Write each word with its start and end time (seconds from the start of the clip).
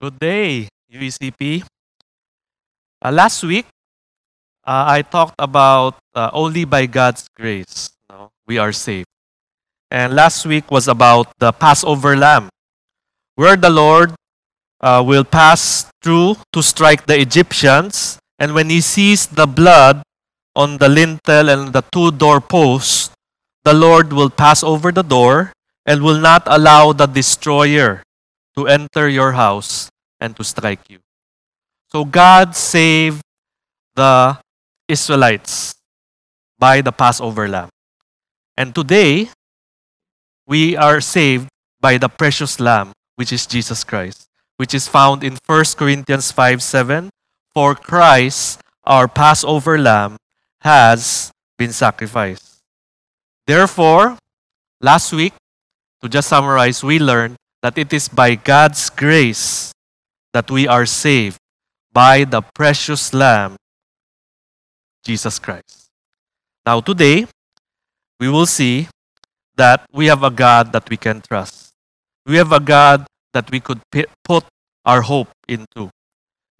Good 0.00 0.18
day, 0.18 0.68
UECP. 0.88 1.60
Uh, 3.04 3.12
last 3.12 3.44
week, 3.44 3.66
uh, 4.64 4.88
I 4.88 5.02
talked 5.02 5.36
about 5.38 6.00
uh, 6.14 6.30
only 6.32 6.64
by 6.64 6.86
God's 6.86 7.28
grace 7.36 7.90
no, 8.08 8.32
we 8.46 8.56
are 8.56 8.72
saved. 8.72 9.04
And 9.90 10.16
last 10.16 10.46
week 10.46 10.70
was 10.70 10.88
about 10.88 11.28
the 11.38 11.52
Passover 11.52 12.16
lamb, 12.16 12.48
where 13.34 13.56
the 13.56 13.68
Lord 13.68 14.14
uh, 14.80 15.04
will 15.04 15.22
pass 15.22 15.84
through 16.00 16.36
to 16.54 16.62
strike 16.62 17.04
the 17.04 17.20
Egyptians. 17.20 18.16
And 18.38 18.54
when 18.54 18.70
he 18.70 18.80
sees 18.80 19.26
the 19.26 19.44
blood 19.44 20.00
on 20.56 20.78
the 20.78 20.88
lintel 20.88 21.50
and 21.50 21.74
the 21.74 21.84
two 21.92 22.10
doorposts, 22.10 23.10
the 23.64 23.74
Lord 23.74 24.14
will 24.14 24.30
pass 24.30 24.64
over 24.64 24.92
the 24.92 25.04
door 25.04 25.52
and 25.84 26.00
will 26.00 26.18
not 26.18 26.44
allow 26.46 26.94
the 26.94 27.04
destroyer 27.04 28.00
to 28.56 28.66
enter 28.66 29.08
your 29.08 29.32
house 29.32 29.90
and 30.20 30.36
to 30.36 30.44
strike 30.44 30.88
you. 30.88 30.98
So 31.88 32.04
God 32.04 32.54
saved 32.54 33.22
the 33.94 34.38
Israelites 34.86 35.74
by 36.58 36.80
the 36.80 36.92
Passover 36.92 37.48
lamb. 37.48 37.70
And 38.56 38.74
today, 38.74 39.30
we 40.46 40.76
are 40.76 41.00
saved 41.00 41.48
by 41.80 41.96
the 41.96 42.08
precious 42.08 42.60
lamb, 42.60 42.92
which 43.16 43.32
is 43.32 43.46
Jesus 43.46 43.82
Christ, 43.84 44.28
which 44.56 44.74
is 44.74 44.86
found 44.86 45.24
in 45.24 45.38
1 45.46 45.64
Corinthians 45.76 46.30
5 46.30 46.62
7. 46.62 47.10
For 47.54 47.74
Christ, 47.74 48.60
our 48.84 49.08
Passover 49.08 49.78
lamb, 49.78 50.16
has 50.60 51.32
been 51.58 51.72
sacrificed. 51.72 52.62
Therefore, 53.46 54.18
last 54.80 55.12
week, 55.12 55.34
to 56.02 56.08
just 56.08 56.28
summarize, 56.28 56.84
we 56.84 56.98
learned 56.98 57.36
that 57.62 57.76
it 57.76 57.92
is 57.92 58.08
by 58.08 58.34
God's 58.34 58.90
grace 58.90 59.72
that 60.32 60.50
we 60.50 60.66
are 60.66 60.86
saved 60.86 61.38
by 61.92 62.24
the 62.24 62.40
precious 62.40 63.12
Lamb, 63.12 63.56
Jesus 65.04 65.38
Christ. 65.38 65.90
Now, 66.64 66.80
today, 66.80 67.26
we 68.18 68.28
will 68.28 68.46
see 68.46 68.88
that 69.56 69.84
we 69.92 70.06
have 70.06 70.22
a 70.22 70.30
God 70.30 70.72
that 70.72 70.88
we 70.88 70.96
can 70.96 71.20
trust. 71.20 71.72
We 72.26 72.36
have 72.36 72.52
a 72.52 72.60
God 72.60 73.06
that 73.32 73.50
we 73.50 73.60
could 73.60 73.80
put 74.24 74.44
our 74.84 75.02
hope 75.02 75.28
into. 75.48 75.90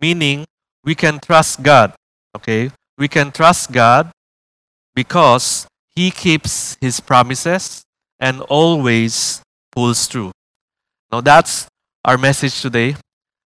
Meaning, 0.01 0.45
we 0.85 0.95
can 0.95 1.21
trust 1.21 1.63
God. 1.63 1.95
Okay? 2.37 2.71
We 2.99 3.09
can 3.09 3.31
trust 3.33 3.73
God 3.73 4.11
because 4.95 5.67
He 5.95 6.11
keeps 6.11 6.77
His 6.81 7.01
promises 7.01 7.83
and 8.19 8.41
always 8.43 9.43
pulls 9.73 10.07
through. 10.07 10.33
Now, 11.13 11.21
that's 11.21 11.67
our 12.05 12.17
message 12.17 12.61
today. 12.63 12.97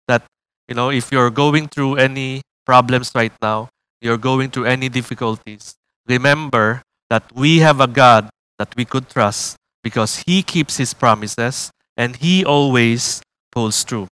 That, 0.09 0.25
you 0.69 0.75
know, 0.75 0.91
if 0.91 1.13
you're 1.13 1.31
going 1.31 1.69
through 1.69 1.97
any 1.97 2.43
problems 2.65 3.13
right 3.15 3.33
now, 3.43 3.69
you're 4.01 4.19
going 4.19 4.51
through 4.51 4.65
any 4.65 4.89
difficulties, 4.89 5.75
remember 6.09 6.83
that 7.11 7.25
we 7.35 7.59
have 7.59 7.81
a 7.81 7.87
God 7.87 8.31
that 8.59 8.73
we 8.77 8.85
could 8.85 9.09
trust 9.09 9.57
because 9.83 10.25
He 10.27 10.43
keeps 10.43 10.79
His 10.79 10.95
promises 10.95 11.71
and 11.97 12.17
He 12.17 12.45
always 12.45 13.21
pulls 13.53 13.85
through. 13.85 14.09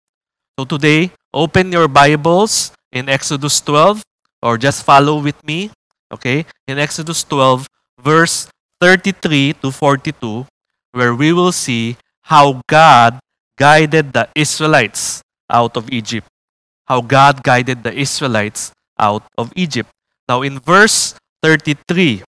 So 0.58 0.66
today, 0.66 1.12
open 1.34 1.72
your 1.72 1.88
Bibles 1.88 2.72
in 2.92 3.10
Exodus 3.10 3.62
12 3.62 4.02
or 4.42 4.58
just 4.58 4.84
follow 4.84 5.22
with 5.22 5.38
me. 5.46 5.70
Okay? 6.12 6.46
In 6.68 6.80
Exodus 6.80 7.24
12, 7.24 7.68
verse 8.02 8.48
33 8.82 9.54
to 9.62 9.72
42, 9.72 10.48
where 10.94 11.14
we 11.14 11.34
will 11.34 11.52
see 11.52 11.98
how 12.22 12.62
God 12.68 13.20
guided 13.58 14.14
the 14.14 14.28
Israelites 14.36 15.22
out 15.50 15.78
of 15.78 15.92
Egypt. 15.92 16.28
How 16.88 17.02
God 17.02 17.44
guided 17.44 17.84
the 17.84 17.94
Israelites 17.94 18.72
out 19.00 19.24
of 19.38 19.52
Egypt. 19.56 19.90
Now, 20.28 20.42
in 20.42 20.60
verse 20.60 21.16
33, 21.44 22.24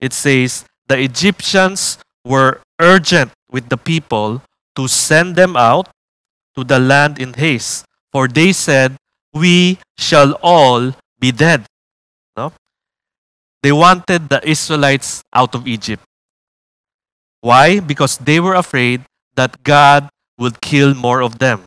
it 0.00 0.12
says, 0.12 0.64
The 0.86 0.98
Egyptians 0.98 1.98
were 2.24 2.60
urgent 2.80 3.32
with 3.50 3.68
the 3.68 3.76
people 3.76 4.42
to 4.76 4.88
send 4.88 5.36
them 5.36 5.56
out 5.56 5.88
to 6.56 6.64
the 6.64 6.78
land 6.78 7.18
in 7.18 7.34
haste, 7.34 7.84
for 8.12 8.28
they 8.28 8.52
said, 8.52 8.96
We 9.32 9.78
shall 9.98 10.32
all 10.42 10.92
be 11.18 11.32
dead. 11.32 11.64
No? 12.36 12.52
They 13.62 13.72
wanted 13.72 14.28
the 14.28 14.40
Israelites 14.48 15.22
out 15.34 15.54
of 15.54 15.66
Egypt. 15.66 16.02
Why? 17.40 17.80
Because 17.80 18.18
they 18.18 18.40
were 18.40 18.54
afraid 18.54 19.02
that 19.36 19.62
God 19.62 20.08
would 20.38 20.60
kill 20.60 20.94
more 20.94 21.22
of 21.22 21.38
them. 21.38 21.64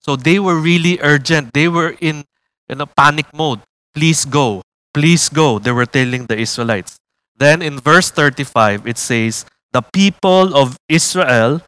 So 0.00 0.16
they 0.16 0.38
were 0.38 0.58
really 0.58 0.98
urgent. 1.00 1.52
They 1.52 1.68
were 1.68 1.96
in, 2.00 2.24
in 2.68 2.80
a 2.80 2.86
panic 2.86 3.26
mode. 3.32 3.60
Please 3.94 4.24
go. 4.24 4.62
Please 4.94 5.28
go. 5.28 5.58
They 5.58 5.72
were 5.72 5.86
telling 5.86 6.26
the 6.26 6.38
Israelites. 6.38 6.96
Then 7.36 7.62
in 7.62 7.78
verse 7.78 8.10
35, 8.10 8.86
it 8.86 8.98
says, 8.98 9.44
The 9.72 9.82
people 9.82 10.56
of 10.56 10.76
Israel 10.88 11.62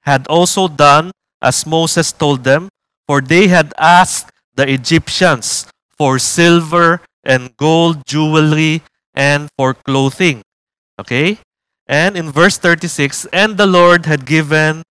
had 0.00 0.26
also 0.26 0.68
done 0.68 1.12
as 1.40 1.66
Moses 1.66 2.12
told 2.12 2.44
them, 2.44 2.68
for 3.06 3.20
they 3.20 3.48
had 3.48 3.74
asked 3.78 4.30
the 4.54 4.68
Egyptians 4.68 5.66
for 5.96 6.18
silver 6.18 7.00
and 7.24 7.56
gold 7.56 8.06
jewelry 8.06 8.82
and 9.14 9.48
for 9.56 9.74
clothing. 9.74 10.42
Okay? 10.98 11.38
And 11.86 12.16
in 12.16 12.30
verse 12.30 12.58
36, 12.58 13.26
and 13.32 13.56
the 13.56 13.66
Lord 13.66 14.06
had 14.06 14.24
given 14.24 14.82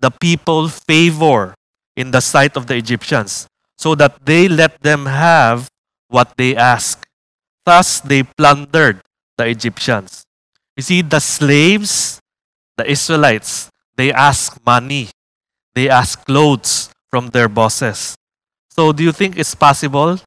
the 0.00 0.10
people 0.10 0.68
favor 0.68 1.54
in 1.96 2.10
the 2.10 2.20
sight 2.20 2.56
of 2.56 2.66
the 2.66 2.76
Egyptians, 2.76 3.46
so 3.76 3.94
that 3.94 4.24
they 4.24 4.48
let 4.48 4.80
them 4.82 5.06
have 5.06 5.68
what 6.08 6.36
they 6.36 6.54
ask. 6.56 7.06
Thus 7.64 8.00
they 8.00 8.22
plundered 8.22 9.00
the 9.36 9.46
Egyptians. 9.46 10.24
You 10.76 10.82
see, 10.82 11.02
the 11.02 11.20
slaves, 11.20 12.20
the 12.76 12.88
Israelites, 12.88 13.68
they 13.96 14.12
ask 14.12 14.58
money, 14.64 15.10
they 15.74 15.88
ask 15.88 16.24
clothes 16.24 16.90
from 17.10 17.28
their 17.28 17.48
bosses. 17.48 18.14
So, 18.70 18.92
do 18.92 19.02
you 19.02 19.12
think 19.12 19.36
it's 19.38 19.54
possible 19.54 20.20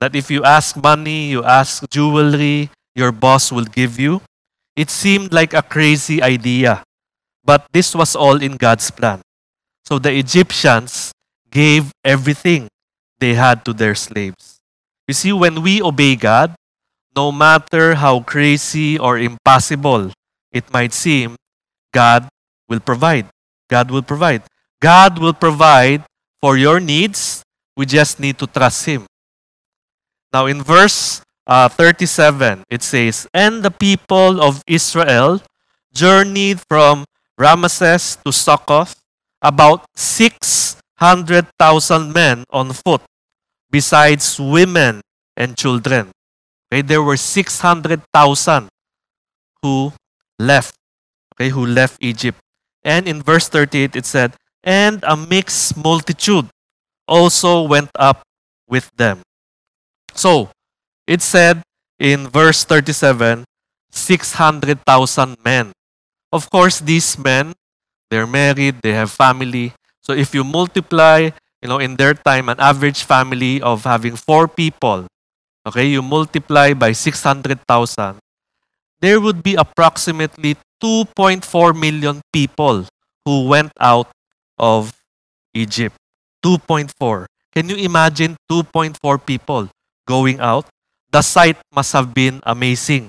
that 0.00 0.16
if 0.16 0.30
you 0.30 0.42
ask 0.44 0.76
money, 0.76 1.28
you 1.28 1.44
ask 1.44 1.84
jewelry, 1.90 2.70
your 2.94 3.12
boss 3.12 3.52
will 3.52 3.66
give 3.66 3.98
you? 3.98 4.22
It 4.76 4.90
seemed 4.90 5.32
like 5.32 5.52
a 5.52 5.62
crazy 5.62 6.22
idea, 6.22 6.84
but 7.48 7.64
this 7.72 7.96
was 7.96 8.12
all 8.12 8.36
in 8.44 8.60
God's 8.60 8.92
plan. 8.92 9.24
So 9.88 9.98
the 9.98 10.12
Egyptians 10.12 11.16
gave 11.48 11.88
everything 12.04 12.68
they 13.24 13.32
had 13.32 13.64
to 13.64 13.72
their 13.72 13.94
slaves. 13.94 14.60
You 15.08 15.14
see, 15.14 15.32
when 15.32 15.64
we 15.64 15.80
obey 15.80 16.14
God, 16.14 16.52
no 17.16 17.32
matter 17.32 17.94
how 17.94 18.20
crazy 18.20 18.98
or 18.98 19.16
impossible 19.16 20.12
it 20.52 20.70
might 20.70 20.92
seem, 20.92 21.36
God 21.90 22.28
will 22.68 22.84
provide. 22.84 23.32
God 23.72 23.90
will 23.90 24.04
provide. 24.04 24.42
God 24.78 25.18
will 25.18 25.32
provide 25.32 26.04
for 26.44 26.58
your 26.58 26.80
needs. 26.80 27.42
We 27.78 27.86
just 27.86 28.20
need 28.20 28.36
to 28.44 28.46
trust 28.46 28.84
Him. 28.84 29.06
Now, 30.34 30.44
in 30.44 30.62
verse 30.62 31.22
uh, 31.46 31.70
37, 31.70 32.64
it 32.68 32.82
says, 32.82 33.26
And 33.32 33.62
the 33.62 33.70
people 33.72 34.42
of 34.44 34.60
Israel 34.68 35.40
journeyed 35.94 36.60
from 36.68 37.08
Ramesses 37.38 38.18
to 38.24 38.32
Succoth 38.32 38.96
about 39.40 39.84
600,000 39.94 42.12
men 42.12 42.42
on 42.50 42.72
foot, 42.72 43.00
besides 43.70 44.40
women 44.40 45.00
and 45.36 45.56
children. 45.56 46.10
Okay, 46.66 46.82
there 46.82 47.02
were 47.02 47.16
600,000 47.16 48.68
who 49.62 49.92
left, 50.38 50.74
okay, 51.34 51.48
who 51.48 51.64
left 51.64 51.96
Egypt. 52.00 52.38
And 52.82 53.06
in 53.06 53.22
verse 53.22 53.48
38 53.48 53.94
it 53.94 54.04
said, 54.04 54.34
and 54.64 55.04
a 55.06 55.16
mixed 55.16 55.76
multitude 55.76 56.48
also 57.06 57.62
went 57.62 57.90
up 57.94 58.22
with 58.68 58.90
them. 58.96 59.22
So, 60.14 60.50
it 61.06 61.22
said 61.22 61.62
in 61.98 62.28
verse 62.28 62.64
37, 62.64 63.44
600,000 63.90 65.36
men. 65.44 65.72
Of 66.32 66.50
course, 66.50 66.80
these 66.80 67.18
men 67.18 67.54
they're 68.10 68.26
married, 68.26 68.80
they 68.82 68.92
have 68.92 69.10
family. 69.10 69.72
So 70.00 70.12
if 70.12 70.34
you 70.34 70.44
multiply, 70.44 71.30
you 71.60 71.68
know, 71.68 71.78
in 71.78 71.96
their 71.96 72.14
time, 72.14 72.48
an 72.48 72.58
average 72.58 73.04
family 73.04 73.60
of 73.60 73.84
having 73.84 74.16
four 74.16 74.48
people, 74.48 75.06
okay, 75.66 75.86
you 75.86 76.00
multiply 76.00 76.72
by 76.72 76.92
600,000, 76.92 78.16
there 79.00 79.20
would 79.20 79.42
be 79.42 79.54
approximately 79.54 80.56
2.4 80.82 81.44
million 81.78 82.20
people 82.32 82.86
who 83.24 83.46
went 83.46 83.72
out 83.80 84.08
of 84.58 84.92
Egypt. 85.52 85.94
2.4. 86.44 87.26
Can 87.52 87.68
you 87.68 87.76
imagine 87.76 88.36
2.4 88.50 88.96
people 89.26 89.68
going 90.06 90.40
out? 90.40 90.66
The 91.10 91.22
sight 91.22 91.56
must 91.74 91.92
have 91.92 92.14
been 92.14 92.40
amazing. 92.44 93.08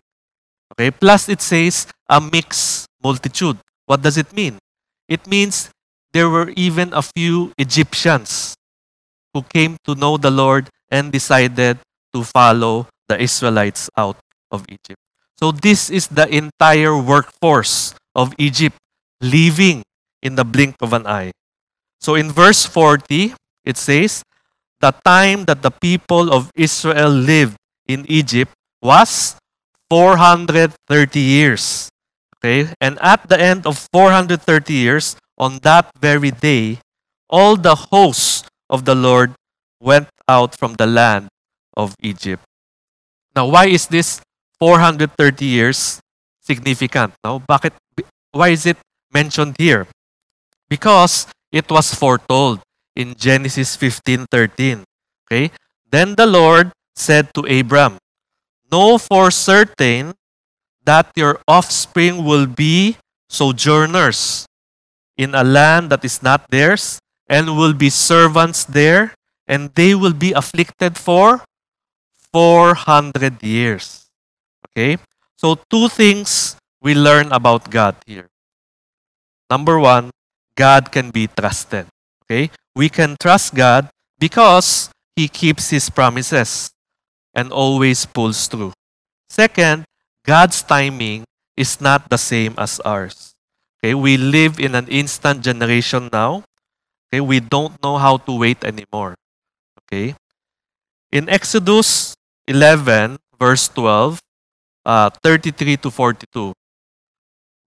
Okay, 0.79 0.95
plus 0.95 1.27
it 1.27 1.43
says 1.43 1.91
a 2.07 2.23
mixed 2.23 2.87
multitude. 3.03 3.59
What 3.83 3.99
does 3.99 4.15
it 4.15 4.31
mean? 4.31 4.55
It 5.09 5.27
means 5.27 5.67
there 6.15 6.29
were 6.29 6.55
even 6.55 6.93
a 6.93 7.03
few 7.03 7.51
Egyptians 7.57 8.55
who 9.33 9.43
came 9.43 9.75
to 9.83 9.93
know 9.93 10.15
the 10.15 10.31
Lord 10.31 10.69
and 10.87 11.11
decided 11.11 11.83
to 12.15 12.23
follow 12.23 12.87
the 13.11 13.19
Israelites 13.19 13.89
out 13.97 14.23
of 14.55 14.63
Egypt. 14.71 14.95
So, 15.35 15.51
this 15.51 15.89
is 15.89 16.07
the 16.07 16.31
entire 16.31 16.95
workforce 16.95 17.93
of 18.15 18.31
Egypt 18.37 18.79
leaving 19.19 19.83
in 20.23 20.35
the 20.35 20.47
blink 20.47 20.79
of 20.79 20.93
an 20.93 21.05
eye. 21.05 21.35
So, 21.99 22.15
in 22.15 22.31
verse 22.31 22.65
40, 22.65 23.35
it 23.65 23.75
says, 23.75 24.23
The 24.79 24.95
time 25.03 25.43
that 25.51 25.61
the 25.61 25.71
people 25.71 26.31
of 26.31 26.51
Israel 26.55 27.11
lived 27.11 27.59
in 27.85 28.05
Egypt 28.07 28.55
was 28.81 29.35
430 29.89 31.19
years. 31.19 31.89
Okay? 32.37 32.71
And 32.79 32.97
at 33.01 33.27
the 33.27 33.39
end 33.39 33.65
of 33.65 33.87
430 33.91 34.73
years, 34.73 35.15
on 35.37 35.59
that 35.63 35.91
very 35.99 36.31
day, 36.31 36.79
all 37.29 37.55
the 37.55 37.75
hosts 37.91 38.43
of 38.69 38.85
the 38.85 38.95
Lord 38.95 39.33
went 39.79 40.09
out 40.27 40.55
from 40.55 40.75
the 40.75 40.87
land 40.87 41.27
of 41.75 41.95
Egypt. 42.01 42.43
Now, 43.35 43.47
why 43.47 43.67
is 43.67 43.87
this 43.87 44.21
430 44.59 45.45
years 45.45 45.99
significant? 46.41 47.13
Now, 47.23 47.39
bakit, 47.39 47.71
why 48.31 48.49
is 48.49 48.65
it 48.65 48.77
mentioned 49.13 49.55
here? 49.57 49.87
Because 50.67 51.27
it 51.51 51.69
was 51.71 51.93
foretold 51.93 52.61
in 52.95 53.15
Genesis 53.15 53.77
15:13. 53.77 54.83
Okay? 55.25 55.51
Then 55.89 56.15
the 56.15 56.27
Lord 56.27 56.71
said 56.95 57.33
to 57.33 57.47
Abram, 57.47 57.97
Know 58.71 58.97
for 58.97 59.31
certain 59.31 60.13
that 60.85 61.11
your 61.15 61.41
offspring 61.47 62.23
will 62.23 62.45
be 62.45 62.97
sojourners 63.29 64.45
in 65.17 65.35
a 65.35 65.43
land 65.43 65.89
that 65.91 66.05
is 66.05 66.23
not 66.23 66.49
theirs, 66.49 66.99
and 67.27 67.57
will 67.57 67.73
be 67.73 67.89
servants 67.89 68.63
there, 68.63 69.13
and 69.47 69.69
they 69.75 69.93
will 69.93 70.15
be 70.15 70.31
afflicted 70.31 70.97
for 70.97 71.43
400 72.31 73.43
years. 73.43 74.07
Okay? 74.69 74.97
So, 75.35 75.59
two 75.69 75.89
things 75.89 76.55
we 76.81 76.95
learn 76.95 77.31
about 77.31 77.69
God 77.69 77.95
here. 78.05 78.27
Number 79.49 79.79
one, 79.79 80.09
God 80.55 80.91
can 80.91 81.11
be 81.11 81.27
trusted. 81.27 81.87
Okay? 82.23 82.49
We 82.75 82.89
can 82.89 83.17
trust 83.19 83.53
God 83.53 83.89
because 84.17 84.89
He 85.15 85.27
keeps 85.27 85.69
His 85.69 85.89
promises 85.89 86.71
and 87.39 87.55
always 87.55 88.03
pulls 88.03 88.51
through. 88.51 88.75
Second, 89.31 89.87
God's 90.27 90.59
timing 90.59 91.23
is 91.55 91.79
not 91.79 92.11
the 92.11 92.19
same 92.19 92.53
as 92.59 92.83
ours. 92.83 93.31
Okay, 93.79 93.95
we 93.95 94.19
live 94.19 94.59
in 94.59 94.75
an 94.75 94.91
instant 94.91 95.39
generation 95.39 96.11
now. 96.11 96.43
Okay, 97.07 97.23
we 97.23 97.39
don't 97.39 97.79
know 97.79 97.95
how 97.95 98.19
to 98.27 98.35
wait 98.35 98.59
anymore. 98.67 99.15
Okay? 99.87 100.19
In 101.15 101.31
Exodus 101.31 102.13
11, 102.45 103.15
verse 103.39 103.71
12, 103.71 104.19
uh, 104.85 105.09
33 105.23 105.77
to 105.77 105.89
42, 105.89 106.51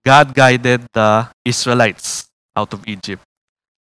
God 0.05 0.35
guided 0.35 0.85
the 0.93 1.33
Israelites 1.45 2.29
out 2.55 2.75
of 2.77 2.85
Egypt. 2.87 3.25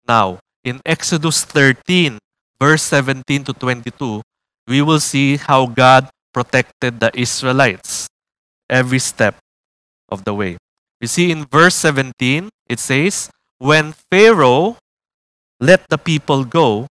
Now, 0.08 0.40
in 0.64 0.80
Exodus 0.86 1.44
13, 1.44 2.16
verse 2.58 2.82
17 2.82 3.44
to 3.44 3.52
22, 3.52 4.22
we 4.66 4.82
will 4.82 5.00
see 5.00 5.36
how 5.36 5.66
God 5.66 6.08
protected 6.32 7.00
the 7.00 7.10
Israelites 7.14 8.08
every 8.68 8.98
step 8.98 9.36
of 10.08 10.24
the 10.24 10.34
way. 10.34 10.56
You 11.00 11.08
see, 11.08 11.30
in 11.30 11.44
verse 11.46 11.74
17, 11.76 12.48
it 12.68 12.78
says, 12.78 13.30
When 13.58 13.92
Pharaoh 14.10 14.76
let 15.60 15.88
the 15.88 15.98
people 15.98 16.44
go, 16.44 16.86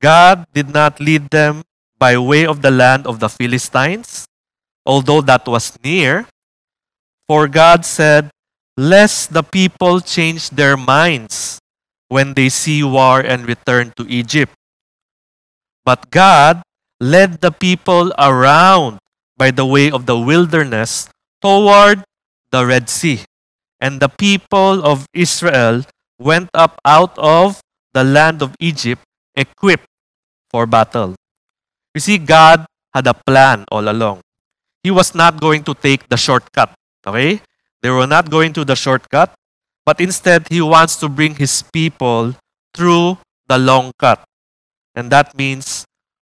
God 0.00 0.44
did 0.52 0.68
not 0.68 1.00
lead 1.00 1.30
them 1.30 1.62
by 1.98 2.18
way 2.18 2.44
of 2.44 2.60
the 2.60 2.70
land 2.70 3.06
of 3.06 3.20
the 3.20 3.28
Philistines, 3.28 4.26
although 4.84 5.20
that 5.22 5.46
was 5.46 5.72
near. 5.82 6.26
For 7.26 7.48
God 7.48 7.84
said, 7.84 8.30
Lest 8.76 9.32
the 9.32 9.42
people 9.42 10.00
change 10.00 10.50
their 10.50 10.76
minds 10.76 11.58
when 12.08 12.34
they 12.34 12.50
see 12.50 12.84
war 12.84 13.20
and 13.20 13.48
return 13.48 13.92
to 13.96 14.04
Egypt. 14.06 14.52
But 15.84 16.10
God 16.10 16.60
led 17.00 17.40
the 17.40 17.50
people 17.52 18.12
around 18.18 18.98
by 19.36 19.50
the 19.50 19.66
way 19.66 19.90
of 19.90 20.06
the 20.06 20.18
wilderness 20.18 21.08
toward 21.40 22.04
the 22.50 22.64
Red 22.64 22.88
Sea. 22.88 23.20
And 23.80 24.00
the 24.00 24.08
people 24.08 24.84
of 24.84 25.06
Israel 25.12 25.84
went 26.18 26.48
up 26.54 26.80
out 26.84 27.16
of 27.18 27.60
the 27.92 28.04
land 28.04 28.42
of 28.42 28.54
Egypt 28.60 29.02
equipped 29.34 29.88
for 30.50 30.66
battle. 30.66 31.14
You 31.94 32.00
see, 32.00 32.18
God 32.18 32.66
had 32.92 33.06
a 33.06 33.14
plan 33.14 33.64
all 33.72 33.88
along. 33.88 34.20
He 34.82 34.90
was 34.90 35.14
not 35.14 35.40
going 35.40 35.64
to 35.64 35.74
take 35.74 36.08
the 36.08 36.16
shortcut. 36.16 36.72
Okay? 37.06 37.40
They 37.82 37.90
were 37.90 38.06
not 38.06 38.30
going 38.30 38.52
to 38.54 38.64
the 38.64 38.76
shortcut, 38.76 39.32
but 39.84 40.00
instead, 40.00 40.48
He 40.50 40.60
wants 40.60 40.96
to 40.96 41.08
bring 41.08 41.36
His 41.36 41.62
people 41.72 42.34
through 42.74 43.16
the 43.48 43.58
long 43.58 43.92
cut. 43.98 44.24
And 44.94 45.10
that 45.10 45.36
means 45.36 45.85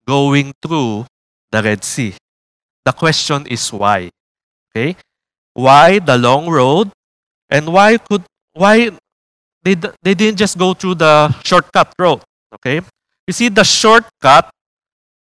going 0.06 0.52
through 0.62 1.06
the 1.50 1.62
Red 1.62 1.84
Sea. 1.84 2.14
The 2.84 2.92
question 2.92 3.46
is 3.46 3.72
why? 3.72 4.10
Okay? 4.70 4.96
Why 5.54 5.98
the 5.98 6.16
long 6.16 6.48
road? 6.48 6.90
And 7.50 7.72
why 7.72 7.98
could 7.98 8.22
why 8.52 8.90
they, 9.62 9.74
they 10.02 10.14
didn't 10.14 10.38
just 10.38 10.58
go 10.58 10.74
through 10.74 10.94
the 10.96 11.32
shortcut 11.42 11.92
road? 11.98 12.20
Okay? 12.54 12.80
You 13.26 13.32
see, 13.32 13.48
the 13.48 13.64
shortcut 13.64 14.50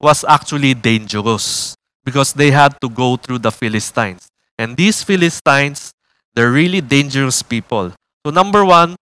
was 0.00 0.24
actually 0.24 0.74
dangerous 0.74 1.74
because 2.04 2.32
they 2.32 2.50
had 2.50 2.78
to 2.80 2.88
go 2.88 3.16
through 3.16 3.38
the 3.38 3.50
Philistines. 3.50 4.28
And 4.58 4.76
these 4.76 5.02
Philistines, 5.02 5.92
they're 6.34 6.52
really 6.52 6.80
dangerous 6.80 7.42
people. 7.42 7.92
So, 8.24 8.30
number 8.30 8.64
one, 8.64 8.94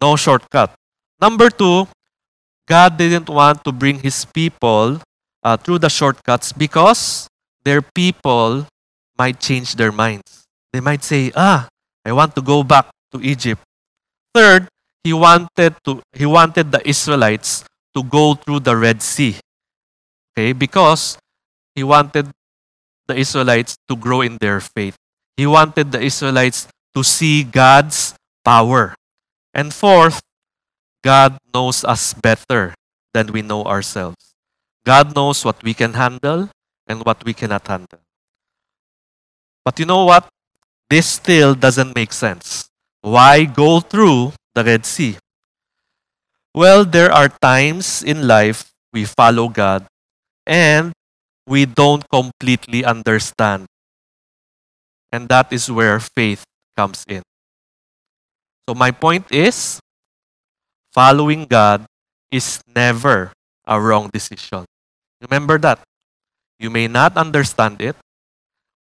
no 0.00 0.16
shortcut. 0.16 0.74
Number 1.20 1.48
two, 1.48 1.88
God 2.68 2.98
didn't 2.98 3.28
want 3.28 3.64
to 3.64 3.72
bring 3.72 4.00
his 4.00 4.24
people 4.24 5.00
uh, 5.42 5.56
through 5.56 5.78
the 5.78 5.90
shortcuts 5.90 6.52
because 6.52 7.28
their 7.64 7.82
people 7.82 8.66
might 9.18 9.40
change 9.40 9.76
their 9.76 9.92
minds. 9.92 10.44
They 10.72 10.80
might 10.80 11.04
say, 11.04 11.32
ah, 11.36 11.68
I 12.04 12.12
want 12.12 12.34
to 12.36 12.42
go 12.42 12.62
back 12.62 12.90
to 13.12 13.20
Egypt. 13.20 13.62
Third, 14.34 14.68
he 15.04 15.12
wanted 15.12 15.76
to 15.84 16.00
he 16.14 16.26
wanted 16.26 16.72
the 16.72 16.80
Israelites 16.88 17.64
to 17.94 18.02
go 18.02 18.34
through 18.34 18.60
the 18.60 18.76
Red 18.76 19.02
Sea. 19.02 19.36
Okay, 20.32 20.52
because 20.52 21.18
he 21.74 21.82
wanted 21.84 22.30
the 23.06 23.16
Israelites 23.16 23.76
to 23.88 23.96
grow 23.96 24.22
in 24.22 24.38
their 24.40 24.60
faith. 24.60 24.96
He 25.36 25.46
wanted 25.46 25.92
the 25.92 26.00
Israelites 26.00 26.68
to 26.94 27.02
see 27.02 27.44
God's 27.44 28.14
power. 28.44 28.94
And 29.52 29.74
fourth, 29.74 30.22
God 31.04 31.36
knows 31.52 31.84
us 31.84 32.14
better 32.14 32.74
than 33.12 33.32
we 33.32 33.42
know 33.42 33.64
ourselves. 33.64 34.31
God 34.84 35.14
knows 35.14 35.44
what 35.44 35.62
we 35.62 35.74
can 35.74 35.94
handle 35.94 36.50
and 36.86 37.04
what 37.04 37.24
we 37.24 37.32
cannot 37.32 37.66
handle. 37.66 38.00
But 39.64 39.78
you 39.78 39.86
know 39.86 40.04
what? 40.04 40.28
This 40.90 41.06
still 41.06 41.54
doesn't 41.54 41.94
make 41.94 42.12
sense. 42.12 42.68
Why 43.00 43.44
go 43.44 43.80
through 43.80 44.32
the 44.54 44.64
Red 44.64 44.84
Sea? 44.84 45.16
Well, 46.54 46.84
there 46.84 47.10
are 47.10 47.28
times 47.28 48.02
in 48.02 48.26
life 48.26 48.72
we 48.92 49.04
follow 49.04 49.48
God 49.48 49.86
and 50.46 50.92
we 51.46 51.64
don't 51.64 52.04
completely 52.10 52.84
understand. 52.84 53.66
And 55.10 55.28
that 55.28 55.52
is 55.52 55.70
where 55.70 56.00
faith 56.00 56.44
comes 56.76 57.04
in. 57.08 57.22
So, 58.68 58.74
my 58.74 58.90
point 58.90 59.26
is 59.30 59.80
following 60.92 61.46
God 61.46 61.86
is 62.30 62.60
never 62.74 63.32
a 63.66 63.80
wrong 63.80 64.10
decision. 64.12 64.64
Remember 65.22 65.58
that. 65.58 65.78
You 66.58 66.70
may 66.70 66.86
not 66.88 67.16
understand 67.16 67.80
it. 67.80 67.96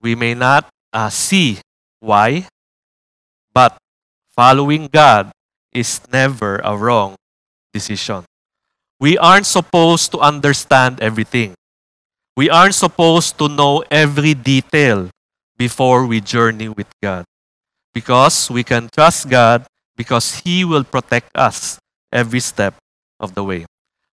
We 0.02 0.16
may 0.16 0.34
not 0.34 0.68
uh, 0.94 1.10
see 1.10 1.60
why. 2.00 2.48
But 3.54 3.78
following 4.32 4.88
God 4.88 5.32
is 5.74 6.02
never 6.12 6.60
a 6.64 6.76
wrong 6.76 7.16
decision. 7.74 8.24
We 9.00 9.18
aren't 9.18 9.46
supposed 9.46 10.12
to 10.12 10.20
understand 10.20 11.00
everything. 11.00 11.56
We 12.36 12.50
aren't 12.50 12.76
supposed 12.76 13.38
to 13.40 13.48
know 13.48 13.84
every 13.92 14.34
detail 14.34 15.10
before 15.58 16.06
we 16.06 16.22
journey 16.22 16.70
with 16.70 16.88
God. 17.04 17.26
Because 17.94 18.50
we 18.50 18.64
can 18.64 18.88
trust 18.88 19.30
God 19.30 19.68
because 19.96 20.40
He 20.48 20.64
will 20.64 20.84
protect 20.84 21.36
us 21.36 21.80
every 22.12 22.40
step 22.40 22.76
of 23.20 23.36
the 23.36 23.44
way. 23.44 23.66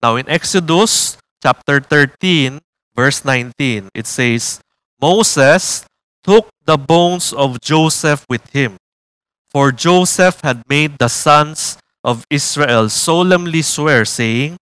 Now, 0.03 0.15
in 0.17 0.29
Exodus 0.29 1.17
chapter 1.41 1.81
13, 1.81 2.59
verse 2.95 3.25
19, 3.25 3.89
it 3.93 4.05
says, 4.05 4.61
Moses 5.01 5.85
took 6.23 6.47
the 6.65 6.77
bones 6.77 7.33
of 7.33 7.59
Joseph 7.59 8.25
with 8.29 8.45
him, 8.53 8.77
for 9.49 9.71
Joseph 9.71 10.41
had 10.41 10.61
made 10.69 10.97
the 10.99 11.09
sons 11.09 11.77
of 12.03 12.25
Israel 12.29 12.89
solemnly 12.89 13.61
swear, 13.61 14.05
saying, 14.05 14.57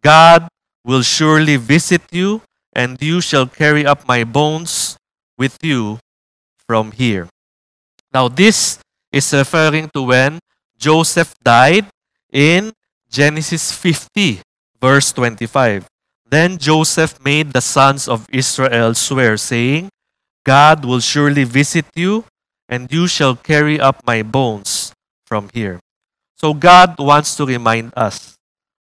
God 0.00 0.48
will 0.84 1.02
surely 1.02 1.56
visit 1.56 2.02
you, 2.10 2.42
and 2.72 3.00
you 3.02 3.20
shall 3.20 3.46
carry 3.46 3.84
up 3.84 4.06
my 4.06 4.24
bones 4.24 4.96
with 5.36 5.58
you 5.62 5.98
from 6.66 6.92
here. 6.92 7.28
Now, 8.14 8.28
this 8.28 8.78
is 9.10 9.32
referring 9.32 9.90
to 9.94 10.02
when 10.02 10.38
Joseph 10.78 11.34
died 11.42 11.86
in 12.32 12.72
Genesis 13.10 13.72
50, 13.72 14.40
verse 14.80 15.12
25. 15.12 15.91
Then 16.32 16.56
Joseph 16.56 17.20
made 17.20 17.52
the 17.52 17.60
sons 17.60 18.08
of 18.08 18.24
Israel 18.32 18.94
swear, 18.94 19.36
saying, 19.36 19.92
God 20.48 20.82
will 20.82 21.04
surely 21.04 21.44
visit 21.44 21.84
you, 21.94 22.24
and 22.70 22.88
you 22.90 23.06
shall 23.06 23.36
carry 23.36 23.78
up 23.78 24.00
my 24.06 24.22
bones 24.24 24.96
from 25.28 25.52
here. 25.52 25.78
So 26.40 26.54
God 26.54 26.96
wants 26.98 27.36
to 27.36 27.44
remind 27.44 27.92
us 27.94 28.38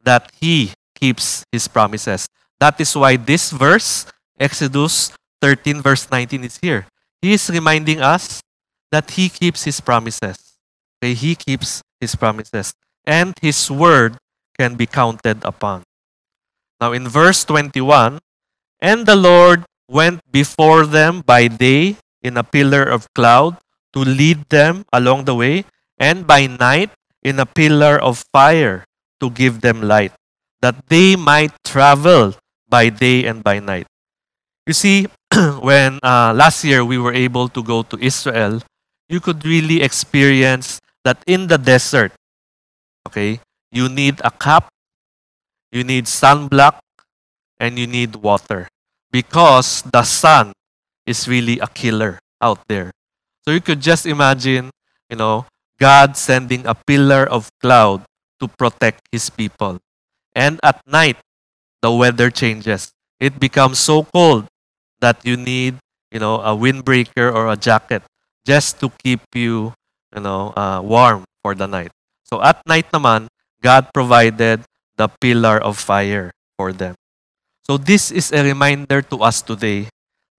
that 0.04 0.30
He 0.38 0.76
keeps 0.94 1.42
His 1.50 1.66
promises. 1.68 2.28
That 2.60 2.78
is 2.82 2.94
why 2.94 3.16
this 3.16 3.50
verse, 3.50 4.04
Exodus 4.38 5.16
13, 5.40 5.80
verse 5.80 6.04
19, 6.10 6.44
is 6.44 6.58
here. 6.60 6.84
He 7.22 7.32
is 7.32 7.48
reminding 7.48 8.02
us 8.02 8.42
that 8.92 9.12
He 9.12 9.30
keeps 9.30 9.64
His 9.64 9.80
promises. 9.80 10.36
Okay, 11.00 11.14
He 11.14 11.34
keeps 11.34 11.80
His 11.98 12.14
promises. 12.14 12.74
And 13.06 13.32
His 13.40 13.70
word 13.70 14.18
can 14.58 14.76
be 14.76 14.84
counted 14.84 15.42
upon. 15.46 15.87
Now 16.80 16.92
in 16.92 17.08
verse 17.08 17.44
21, 17.44 18.18
and 18.80 19.06
the 19.06 19.16
Lord 19.16 19.64
went 19.90 20.20
before 20.30 20.86
them 20.86 21.22
by 21.26 21.48
day 21.48 21.96
in 22.22 22.36
a 22.36 22.44
pillar 22.44 22.82
of 22.82 23.12
cloud 23.14 23.58
to 23.92 24.00
lead 24.00 24.48
them 24.50 24.84
along 24.92 25.24
the 25.24 25.34
way, 25.34 25.64
and 25.98 26.26
by 26.26 26.46
night 26.46 26.90
in 27.22 27.40
a 27.40 27.46
pillar 27.46 27.98
of 27.98 28.24
fire 28.32 28.84
to 29.20 29.30
give 29.30 29.60
them 29.60 29.82
light, 29.82 30.12
that 30.62 30.86
they 30.88 31.16
might 31.16 31.52
travel 31.64 32.34
by 32.68 32.88
day 32.88 33.24
and 33.24 33.42
by 33.42 33.58
night. 33.58 33.86
You 34.66 34.74
see, 34.74 35.06
when 35.60 35.98
uh, 36.02 36.32
last 36.36 36.62
year 36.64 36.84
we 36.84 36.98
were 36.98 37.14
able 37.14 37.48
to 37.48 37.62
go 37.62 37.82
to 37.82 37.96
Israel, 37.98 38.60
you 39.08 39.20
could 39.20 39.44
really 39.44 39.82
experience 39.82 40.80
that 41.04 41.24
in 41.26 41.48
the 41.48 41.56
desert, 41.56 42.12
okay, 43.08 43.40
you 43.72 43.88
need 43.88 44.20
a 44.22 44.30
cap, 44.30 44.68
you 45.72 45.84
need 45.84 46.06
sunblock, 46.06 46.80
and 47.58 47.78
you 47.78 47.86
need 47.86 48.16
water 48.16 48.68
because 49.10 49.82
the 49.82 50.02
sun 50.02 50.52
is 51.06 51.26
really 51.28 51.58
a 51.58 51.66
killer 51.66 52.18
out 52.40 52.60
there. 52.68 52.92
So 53.44 53.52
you 53.52 53.60
could 53.60 53.80
just 53.80 54.06
imagine, 54.06 54.70
you 55.10 55.16
know, 55.16 55.46
God 55.80 56.16
sending 56.16 56.66
a 56.66 56.74
pillar 56.74 57.24
of 57.26 57.50
cloud 57.60 58.02
to 58.40 58.48
protect 58.48 59.02
his 59.10 59.30
people. 59.30 59.78
And 60.34 60.60
at 60.62 60.80
night, 60.86 61.16
the 61.82 61.90
weather 61.90 62.30
changes. 62.30 62.92
It 63.18 63.40
becomes 63.40 63.78
so 63.78 64.04
cold 64.04 64.46
that 65.00 65.24
you 65.24 65.36
need, 65.36 65.78
you 66.12 66.20
know, 66.20 66.40
a 66.40 66.54
windbreaker 66.54 67.32
or 67.32 67.50
a 67.50 67.56
jacket 67.56 68.02
just 68.46 68.80
to 68.80 68.90
keep 69.02 69.20
you, 69.34 69.74
you 70.14 70.20
know, 70.22 70.52
uh, 70.56 70.80
warm 70.82 71.24
for 71.42 71.54
the 71.54 71.66
night. 71.66 71.90
So 72.24 72.42
at 72.42 72.62
night 72.66 72.90
naman, 72.92 73.26
God 73.62 73.90
provided 73.92 74.62
the 74.98 75.08
pillar 75.08 75.56
of 75.62 75.78
fire 75.78 76.34
for 76.58 76.74
them. 76.74 76.94
So 77.62 77.78
this 77.78 78.10
is 78.10 78.32
a 78.32 78.42
reminder 78.42 79.00
to 79.08 79.22
us 79.22 79.40
today 79.40 79.88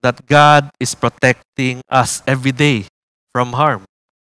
that 0.04 0.28
God 0.28 0.70
is 0.80 0.94
protecting 0.94 1.82
us 1.90 2.22
every 2.28 2.52
day 2.52 2.86
from 3.32 3.54
harm 3.54 3.86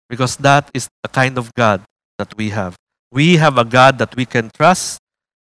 because 0.09 0.37
that 0.40 0.71
is 0.73 0.88
the 1.02 1.09
kind 1.09 1.37
of 1.37 1.52
God 1.54 1.85
that 2.19 2.37
we 2.37 2.50
have. 2.50 2.76
We 3.12 3.37
have 3.37 3.59
a 3.59 3.64
God 3.64 3.99
that 3.99 4.16
we 4.16 4.25
can 4.25 4.50
trust, 4.50 4.99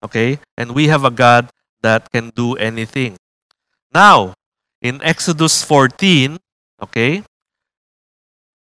okay? 0.05 0.39
And 0.57 0.73
we 0.73 0.89
have 0.89 1.05
a 1.05 1.11
God 1.11 1.51
that 1.83 2.11
can 2.13 2.31
do 2.35 2.55
anything. 2.57 3.17
Now, 3.93 4.35
in 4.81 5.03
Exodus 5.03 5.63
14, 5.65 6.39
okay, 6.83 7.23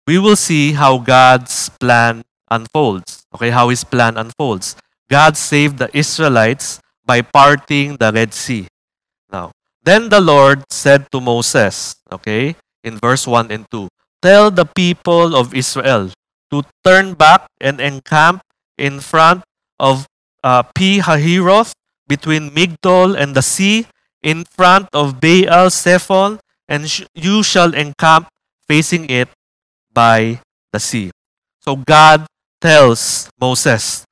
we 0.06 0.18
will 0.18 0.36
see 0.36 0.72
how 0.72 0.98
God's 0.98 1.70
plan 1.78 2.22
unfolds. 2.50 3.22
Okay, 3.34 3.50
how 3.50 3.68
his 3.68 3.84
plan 3.84 4.16
unfolds. 4.16 4.74
God 5.10 5.36
saved 5.36 5.78
the 5.78 5.90
Israelites 5.92 6.78
by 7.04 7.20
parting 7.20 7.98
the 7.98 8.14
Red 8.14 8.32
Sea. 8.32 8.70
Now, 9.26 9.50
then 9.82 10.08
the 10.08 10.20
Lord 10.20 10.62
said 10.70 11.10
to 11.10 11.20
Moses, 11.20 11.96
okay, 12.12 12.54
in 12.84 12.96
verse 12.98 13.26
1 13.26 13.50
and 13.50 13.66
2, 13.70 13.88
Tell 14.22 14.50
the 14.50 14.64
people 14.64 15.34
of 15.34 15.54
Israel 15.54 16.10
to 16.50 16.62
turn 16.84 17.14
back 17.14 17.50
and 17.60 17.80
encamp 17.80 18.42
in 18.78 19.00
front 19.00 19.42
of 19.80 20.06
uh, 20.44 20.62
Pi 20.62 21.02
Hahiroth 21.02 21.72
between 22.06 22.50
Migdol 22.50 23.14
and 23.16 23.34
the 23.34 23.42
sea, 23.42 23.86
in 24.22 24.44
front 24.44 24.90
of 24.92 25.22
Baal 25.22 25.70
Zephon, 25.70 26.38
and 26.68 26.90
sh- 26.90 27.06
you 27.14 27.42
shall 27.42 27.72
encamp 27.72 28.28
facing 28.68 29.08
it 29.08 29.30
by 29.94 30.42
the 30.72 30.80
sea. 30.80 31.10
So 31.62 31.76
God 31.76 32.26
tells 32.60 33.30
Moses, 33.40 34.04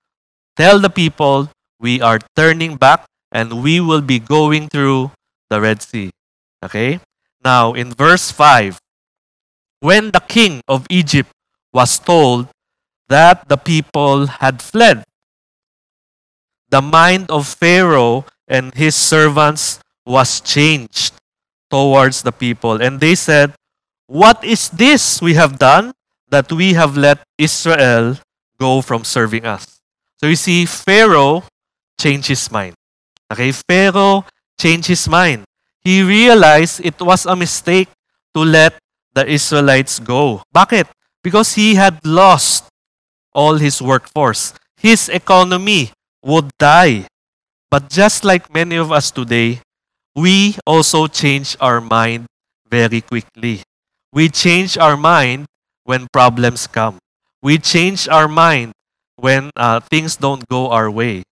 Tell 0.58 0.80
the 0.82 0.90
people 0.90 1.46
we 1.78 2.02
are 2.02 2.18
turning 2.34 2.74
back 2.74 3.06
and 3.30 3.62
we 3.62 3.78
will 3.78 4.02
be 4.02 4.18
going 4.18 4.66
through 4.66 5.12
the 5.50 5.60
Red 5.60 5.82
Sea. 5.82 6.10
Okay? 6.64 6.98
Now, 7.44 7.74
in 7.74 7.94
verse 7.94 8.32
5, 8.32 8.80
when 9.78 10.10
the 10.10 10.18
king 10.18 10.60
of 10.66 10.84
Egypt 10.90 11.30
was 11.72 12.00
told 12.00 12.48
that 13.06 13.48
the 13.48 13.56
people 13.56 14.26
had 14.26 14.60
fled, 14.60 15.04
the 16.68 16.82
mind 16.82 17.30
of 17.30 17.46
Pharaoh 17.46 18.26
and 18.48 18.74
his 18.74 18.96
servants 18.96 19.78
was 20.04 20.40
changed 20.40 21.14
towards 21.70 22.22
the 22.22 22.32
people. 22.32 22.82
And 22.82 22.98
they 22.98 23.14
said, 23.14 23.54
What 24.08 24.42
is 24.42 24.70
this 24.70 25.22
we 25.22 25.34
have 25.34 25.60
done 25.60 25.92
that 26.30 26.50
we 26.50 26.74
have 26.74 26.96
let 26.96 27.22
Israel 27.38 28.18
go 28.58 28.82
from 28.82 29.04
serving 29.04 29.46
us? 29.46 29.77
So 30.18 30.26
you 30.26 30.36
see, 30.36 30.66
Pharaoh 30.66 31.44
changed 31.98 32.28
his 32.28 32.50
mind. 32.50 32.74
Okay, 33.32 33.52
Pharaoh 33.52 34.24
changed 34.58 34.88
his 34.88 35.08
mind. 35.08 35.44
He 35.80 36.02
realized 36.02 36.84
it 36.84 37.00
was 37.00 37.24
a 37.24 37.36
mistake 37.36 37.88
to 38.34 38.42
let 38.42 38.74
the 39.14 39.26
Israelites 39.26 39.98
go. 39.98 40.42
Bakit? 40.54 40.86
Because 41.22 41.54
he 41.54 41.74
had 41.74 42.04
lost 42.04 42.66
all 43.32 43.56
his 43.56 43.80
workforce. 43.80 44.54
His 44.76 45.08
economy 45.08 45.92
would 46.22 46.50
die. 46.58 47.06
But 47.70 47.90
just 47.90 48.24
like 48.24 48.52
many 48.52 48.76
of 48.76 48.90
us 48.90 49.10
today, 49.10 49.60
we 50.16 50.56
also 50.66 51.06
change 51.06 51.56
our 51.60 51.80
mind 51.80 52.26
very 52.66 53.00
quickly. 53.00 53.62
We 54.12 54.28
change 54.28 54.78
our 54.78 54.96
mind 54.96 55.46
when 55.84 56.08
problems 56.12 56.66
come. 56.66 56.98
We 57.42 57.58
change 57.58 58.08
our 58.08 58.26
mind 58.26 58.72
when 59.18 59.50
uh, 59.56 59.80
things 59.80 60.16
don't 60.16 60.46
go 60.48 60.70
our 60.70 60.90
way. 60.90 61.22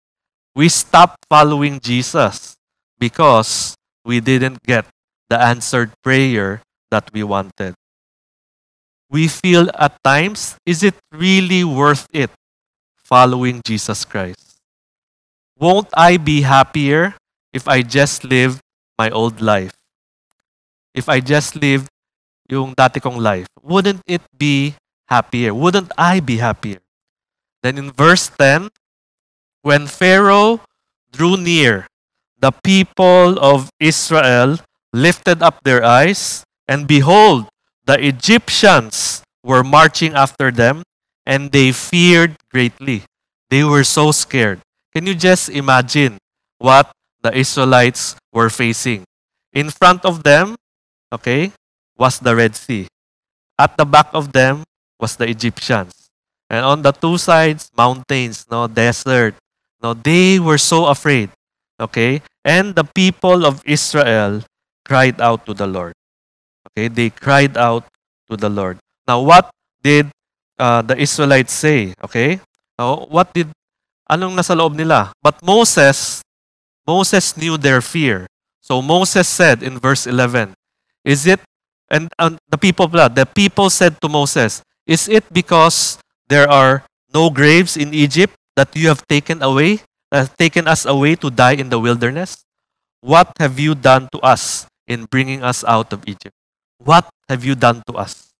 We 0.53 0.67
stop 0.69 1.15
following 1.29 1.79
Jesus 1.79 2.55
because 2.99 3.75
we 4.03 4.19
didn't 4.19 4.61
get 4.63 4.85
the 5.29 5.39
answered 5.39 5.91
prayer 6.03 6.61
that 6.91 7.09
we 7.13 7.23
wanted. 7.23 7.75
We 9.09 9.27
feel 9.27 9.69
at 9.79 9.95
times, 10.03 10.57
is 10.65 10.83
it 10.83 10.95
really 11.11 11.63
worth 11.63 12.07
it 12.11 12.29
following 12.95 13.61
Jesus 13.65 14.03
Christ? 14.03 14.59
Won't 15.57 15.87
I 15.95 16.17
be 16.17 16.41
happier 16.41 17.15
if 17.53 17.67
I 17.67 17.81
just 17.81 18.23
live 18.23 18.59
my 18.99 19.09
old 19.09 19.39
life? 19.39 19.71
If 20.93 21.07
I 21.07 21.21
just 21.21 21.55
live 21.55 21.87
yung 22.49 22.75
dati 22.75 22.99
kong 22.99 23.17
life, 23.17 23.47
wouldn't 23.63 24.01
it 24.07 24.21
be 24.35 24.75
happier? 25.07 25.53
Wouldn't 25.53 25.91
I 25.97 26.19
be 26.19 26.37
happier? 26.37 26.79
Then 27.67 27.77
in 27.77 27.91
verse 27.91 28.31
10, 28.39 28.71
when 29.59 29.91
Pharaoh 29.91 30.63
drew 31.11 31.35
near, 31.35 31.83
the 32.39 32.55
people 32.63 33.35
of 33.43 33.67
Israel 33.75 34.55
lifted 34.93 35.43
up 35.43 35.59
their 35.67 35.83
eyes, 35.83 36.47
and 36.63 36.87
behold, 36.87 37.51
the 37.83 37.99
Egyptians 37.99 39.21
were 39.43 39.67
marching 39.67 40.15
after 40.15 40.47
them, 40.47 40.87
and 41.25 41.51
they 41.51 41.75
feared 41.75 42.39
greatly. 42.47 43.03
They 43.49 43.65
were 43.65 43.83
so 43.83 44.15
scared. 44.15 44.63
Can 44.95 45.05
you 45.05 45.13
just 45.13 45.49
imagine 45.51 46.23
what 46.59 46.87
the 47.19 47.35
Israelites 47.35 48.15
were 48.31 48.49
facing? 48.49 49.03
In 49.51 49.71
front 49.75 50.05
of 50.05 50.23
them, 50.23 50.55
okay, 51.11 51.51
was 51.99 52.17
the 52.17 52.31
Red 52.33 52.55
Sea. 52.55 52.87
At 53.59 53.75
the 53.75 53.83
back 53.83 54.07
of 54.13 54.31
them 54.31 54.63
was 55.01 55.17
the 55.17 55.27
Egyptians. 55.27 55.96
And 56.49 56.63
on 56.63 56.81
the 56.81 56.91
two 56.91 57.17
sides, 57.17 57.71
mountains, 57.75 58.45
no 58.49 58.67
desert. 58.67 59.35
No, 59.81 59.93
they 59.93 60.39
were 60.39 60.57
so 60.57 60.87
afraid. 60.87 61.29
Okay? 61.79 62.21
And 62.43 62.73
the 62.75 62.83
people 62.83 63.45
of 63.45 63.61
Israel 63.65 64.41
cried 64.85 65.19
out 65.21 65.45
to 65.45 65.53
the 65.53 65.67
Lord. 65.67 65.93
Okay? 66.71 66.87
They 66.87 67.09
cried 67.09 67.57
out 67.57 67.83
to 68.31 68.37
the 68.37 68.49
Lord. 68.49 68.79
Now, 69.07 69.21
what 69.21 69.51
did 69.83 70.07
uh, 70.57 70.81
the 70.81 70.97
Israelites 70.97 71.53
say? 71.53 71.93
Okay? 72.03 72.39
Now, 72.79 73.05
what 73.09 73.33
did, 73.33 73.51
anong 74.09 74.39
nasa 74.39 74.55
loob 74.55 74.75
nila? 74.75 75.11
But 75.21 75.43
Moses, 75.43 76.23
Moses 76.87 77.35
knew 77.35 77.57
their 77.57 77.81
fear. 77.81 78.27
So 78.61 78.81
Moses 78.81 79.27
said 79.27 79.63
in 79.63 79.79
verse 79.79 80.07
11, 80.07 80.53
Is 81.03 81.27
it, 81.27 81.39
and, 81.91 82.07
and 82.19 82.37
the 82.49 82.57
people, 82.57 82.87
the 82.87 83.27
people 83.33 83.69
said 83.69 83.99
to 84.01 84.09
Moses, 84.09 84.61
Is 84.85 85.07
it 85.07 85.23
because 85.31 85.99
there 86.29 86.49
are 86.49 86.83
no 87.13 87.29
graves 87.29 87.77
in 87.77 87.93
Egypt 87.93 88.35
that 88.55 88.75
you 88.75 88.87
have 88.87 89.05
taken 89.07 89.41
away, 89.41 89.81
uh, 90.11 90.27
taken 90.37 90.67
us 90.67 90.85
away 90.85 91.15
to 91.15 91.29
die 91.29 91.53
in 91.53 91.69
the 91.69 91.79
wilderness? 91.79 92.43
What 93.01 93.31
have 93.39 93.59
you 93.59 93.75
done 93.75 94.09
to 94.11 94.19
us 94.19 94.67
in 94.87 95.05
bringing 95.05 95.43
us 95.43 95.63
out 95.63 95.93
of 95.93 96.03
Egypt? 96.07 96.35
What 96.77 97.07
have 97.29 97.45
you 97.45 97.55
done 97.55 97.83
to 97.87 97.93
us? 97.93 98.33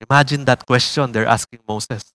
Imagine 0.00 0.44
that 0.44 0.66
question 0.66 1.12
they're 1.12 1.26
asking 1.26 1.60
Moses. 1.68 2.12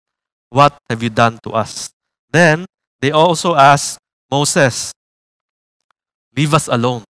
What 0.49 0.77
have 0.89 1.01
you 1.01 1.09
done 1.09 1.39
to 1.43 1.51
us? 1.51 1.91
Then 2.31 2.65
they 3.01 3.11
also 3.11 3.55
ask 3.55 3.97
Moses, 4.29 4.91
Leave 6.35 6.53
us 6.53 6.67
alone, 6.67 7.03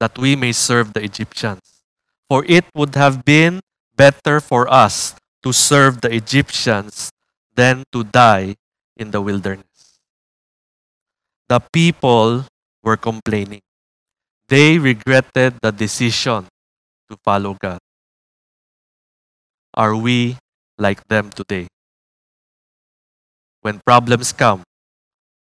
that 0.00 0.18
we 0.18 0.36
may 0.36 0.52
serve 0.52 0.92
the 0.92 1.02
Egyptians. 1.02 1.60
For 2.28 2.44
it 2.46 2.64
would 2.74 2.94
have 2.94 3.24
been 3.24 3.60
better 3.96 4.40
for 4.40 4.68
us 4.68 5.14
to 5.42 5.52
serve 5.52 6.00
the 6.00 6.12
Egyptians 6.12 7.10
than 7.60 7.84
to 7.92 8.00
die 8.08 8.56
in 8.96 9.12
the 9.12 9.20
wilderness. 9.20 10.00
The 11.52 11.60
people 11.60 12.48
were 12.80 12.96
complaining. 12.96 13.60
They 14.48 14.78
regretted 14.78 15.60
the 15.60 15.70
decision 15.70 16.48
to 17.10 17.20
follow 17.20 17.52
God. 17.60 17.78
Are 19.74 19.94
we 19.94 20.40
like 20.78 21.04
them 21.12 21.28
today? 21.28 21.68
When 23.60 23.84
problems 23.84 24.32
come, 24.32 24.64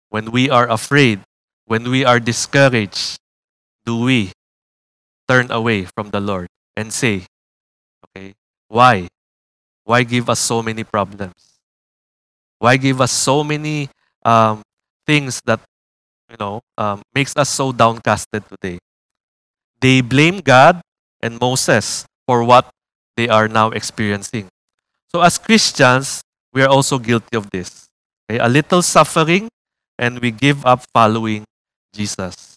when 0.09 0.31
we 0.31 0.49
are 0.49 0.71
afraid, 0.71 1.19
when 1.67 1.91
we 1.91 2.05
are 2.07 2.21
discouraged, 2.21 3.19
do 3.85 4.07
we 4.07 4.31
turn 5.27 5.51
away 5.51 5.91
from 5.91 6.15
the 6.15 6.21
Lord 6.21 6.47
and 6.77 6.95
say, 6.95 7.27
okay, 8.07 8.35
why? 8.69 9.09
Why 9.83 10.05
give 10.05 10.31
us 10.31 10.39
so 10.39 10.63
many 10.63 10.85
problems? 10.85 11.54
Why 12.65 12.81
give 12.81 13.05
us 13.05 13.13
so 13.13 13.45
many 13.45 13.93
um, 14.25 14.65
things 15.05 15.37
that 15.45 15.61
you 16.33 16.37
know 16.41 16.65
um, 16.81 17.05
makes 17.13 17.37
us 17.37 17.53
so 17.53 17.77
downcasted 17.77 18.49
today? 18.49 18.81
They 19.85 20.01
blame 20.01 20.41
God 20.41 20.81
and 21.21 21.37
Moses 21.39 22.09
for 22.25 22.41
what 22.43 22.73
they 23.21 23.29
are 23.29 23.49
now 23.49 23.69
experiencing. 23.69 24.49
So 25.13 25.21
as 25.21 25.37
Christians, 25.37 26.25
we 26.55 26.63
are 26.63 26.73
also 26.73 26.99
guilty 26.99 27.37
of 27.37 27.51
this. 27.51 27.85
Okay? 28.25 28.41
A 28.41 28.49
little 28.49 28.81
suffering, 28.81 29.53
and 29.99 30.19
we 30.25 30.31
give 30.31 30.65
up 30.65 30.89
following 30.95 31.45
Jesus. 31.93 32.57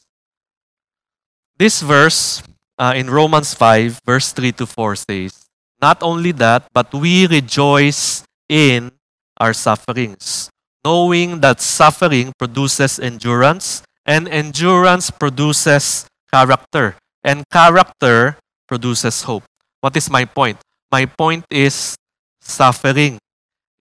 This 1.60 1.82
verse 1.82 2.42
uh, 2.80 2.94
in 2.96 3.10
Romans 3.10 3.54
5, 3.54 4.00
verse 4.06 4.32
3 4.32 4.54
to 4.54 4.66
4 4.66 4.96
says, 4.96 5.52
Not 5.82 6.02
only 6.02 6.32
that, 6.40 6.64
but 6.72 6.94
we 6.94 7.28
rejoice 7.28 8.24
in 8.48 8.96
our 9.39 9.53
sufferings, 9.53 10.50
knowing 10.84 11.41
that 11.41 11.62
suffering 11.62 12.34
produces 12.38 13.00
endurance, 13.00 13.84
and 14.06 14.27
endurance 14.27 15.12
produces 15.12 16.08
character, 16.32 16.96
and 17.24 17.44
character 17.51 18.38
produces 18.67 19.24
hope. 19.24 19.44
What 19.82 19.96
is 19.96 20.10
my 20.10 20.25
point? 20.25 20.58
My 20.91 21.06
point 21.06 21.46
is 21.50 21.96
suffering 22.41 23.20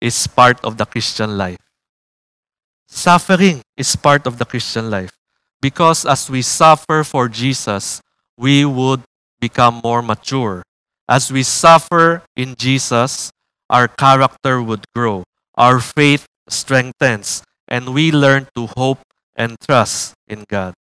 is 0.01 0.27
part 0.27 0.63
of 0.65 0.77
the 0.77 0.87
Christian 0.87 1.39
life. 1.39 1.59
Suffering 2.89 3.63
is 3.77 3.97
part 3.97 4.27
of 4.27 4.39
the 4.39 4.45
Christian 4.45 4.91
life. 4.91 5.11
Because 5.61 6.05
as 6.05 6.31
we 6.31 6.43
suffer 6.43 7.03
for 7.03 7.29
Jesus, 7.29 8.01
we 8.37 8.65
would 8.65 9.03
become 9.41 9.81
more 9.83 10.03
mature. 10.03 10.63
As 11.09 11.33
we 11.33 11.43
suffer 11.43 12.23
in 12.37 12.55
Jesus, 12.57 13.31
our 13.71 13.89
character 13.89 14.63
would 14.63 14.85
grow, 14.95 15.25
our 15.57 15.81
faith 15.81 16.27
strengthens, 16.49 17.43
and 17.69 17.95
we 17.95 18.13
learn 18.13 18.49
to 18.55 18.69
hope 18.77 19.01
and 19.35 19.57
trust 19.61 20.15
in 20.29 20.45
God. 20.49 20.75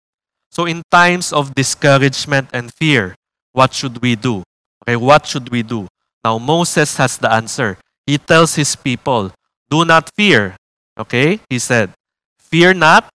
So, 0.52 0.66
in 0.66 0.84
times 0.92 1.34
of 1.34 1.56
discouragement 1.56 2.50
and 2.54 2.74
fear, 2.74 3.16
what 3.54 3.74
should 3.74 4.02
we 4.02 4.16
do? 4.16 4.44
Okay, 4.84 4.96
what 4.96 5.26
should 5.26 5.50
we 5.50 5.64
do? 5.64 5.88
Now, 6.24 6.38
Moses 6.38 6.98
has 6.98 7.18
the 7.18 7.32
answer. 7.32 7.78
He 8.06 8.18
tells 8.18 8.56
his 8.56 8.76
people, 8.76 9.32
Do 9.70 9.86
not 9.86 10.10
fear. 10.16 10.56
Okay, 11.00 11.40
he 11.50 11.58
said, 11.58 11.92
Fear 12.38 12.76
not, 12.76 13.10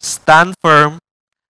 stand 0.00 0.54
firm, 0.60 0.98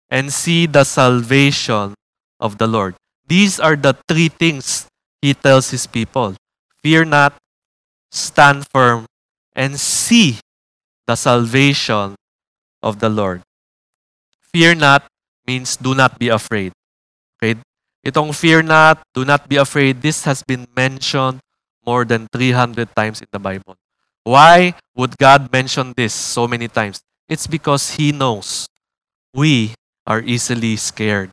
and 0.08 0.32
see 0.32 0.66
the 0.66 0.84
salvation 0.84 1.94
of 2.40 2.58
the 2.58 2.66
Lord. 2.66 2.94
These 3.26 3.60
are 3.60 3.76
the 3.76 3.96
three 4.08 4.28
things 4.28 4.86
he 5.20 5.34
tells 5.34 5.70
his 5.70 5.86
people 5.86 6.36
Fear 6.82 7.06
not, 7.06 7.34
stand 8.12 8.68
firm, 8.68 9.06
and 9.56 9.80
see 9.80 10.38
the 11.06 11.16
salvation 11.16 12.14
of 12.82 13.00
the 13.00 13.08
Lord. 13.08 13.42
Fear 14.52 14.76
not 14.76 15.08
means 15.46 15.76
do 15.76 15.94
not 15.94 16.18
be 16.18 16.28
afraid. 16.28 16.72
Okay? 17.36 17.58
Itong 18.04 18.34
fear 18.34 18.62
not, 18.62 19.02
do 19.14 19.24
not 19.24 19.48
be 19.48 19.56
afraid, 19.56 20.02
this 20.02 20.24
has 20.24 20.42
been 20.42 20.66
mentioned 20.76 21.40
more 21.86 22.04
than 22.04 22.28
300 22.32 22.94
times 22.94 23.20
in 23.20 23.28
the 23.32 23.38
Bible. 23.38 23.76
Why 24.24 24.74
would 24.94 25.18
God 25.18 25.50
mention 25.50 25.94
this 25.96 26.14
so 26.14 26.46
many 26.46 26.68
times? 26.68 27.00
It's 27.28 27.46
because 27.46 27.96
He 27.96 28.12
knows 28.12 28.68
we 29.34 29.74
are 30.06 30.20
easily 30.20 30.76
scared. 30.76 31.30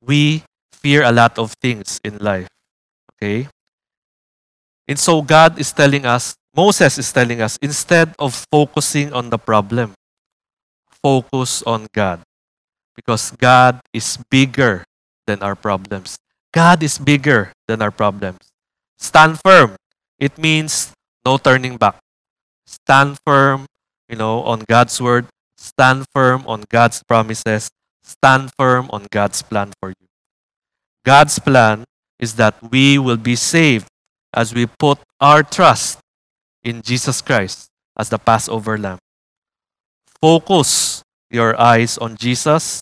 We 0.00 0.42
fear 0.72 1.04
a 1.04 1.12
lot 1.12 1.38
of 1.38 1.54
things 1.60 2.00
in 2.02 2.18
life. 2.18 2.48
Okay? 3.14 3.48
And 4.88 4.98
so 4.98 5.22
God 5.22 5.58
is 5.58 5.72
telling 5.72 6.06
us, 6.06 6.34
Moses 6.54 6.98
is 6.98 7.12
telling 7.12 7.40
us, 7.40 7.56
instead 7.62 8.14
of 8.18 8.34
focusing 8.50 9.12
on 9.12 9.30
the 9.30 9.38
problem, 9.38 9.94
focus 11.02 11.62
on 11.62 11.86
God. 11.92 12.20
Because 12.94 13.30
God 13.32 13.80
is 13.92 14.18
bigger 14.28 14.84
than 15.26 15.42
our 15.42 15.56
problems. 15.56 16.18
God 16.52 16.82
is 16.82 16.98
bigger 16.98 17.52
than 17.66 17.80
our 17.80 17.90
problems. 17.90 18.52
Stand 18.98 19.40
firm. 19.40 19.76
It 20.20 20.36
means 20.36 20.92
no 21.24 21.38
turning 21.38 21.76
back. 21.76 21.96
Stand 22.66 23.18
firm, 23.24 23.66
you 24.08 24.16
know, 24.16 24.42
on 24.42 24.60
God's 24.68 25.00
word. 25.00 25.26
Stand 25.56 26.04
firm 26.12 26.44
on 26.46 26.64
God's 26.68 27.02
promises. 27.02 27.70
Stand 28.02 28.50
firm 28.58 28.90
on 28.92 29.06
God's 29.10 29.40
plan 29.40 29.72
for 29.80 29.90
you. 29.90 30.06
God's 31.04 31.38
plan 31.38 31.84
is 32.18 32.34
that 32.34 32.54
we 32.70 32.98
will 32.98 33.16
be 33.16 33.34
saved 33.34 33.88
as 34.34 34.54
we 34.54 34.66
put 34.66 34.98
our 35.20 35.42
trust 35.42 36.00
in 36.64 36.82
Jesus 36.82 37.20
Christ 37.20 37.68
as 37.96 38.08
the 38.08 38.18
Passover 38.18 38.78
lamb. 38.78 38.98
Focus 40.20 41.02
your 41.30 41.58
eyes 41.60 41.98
on 41.98 42.16
Jesus. 42.16 42.80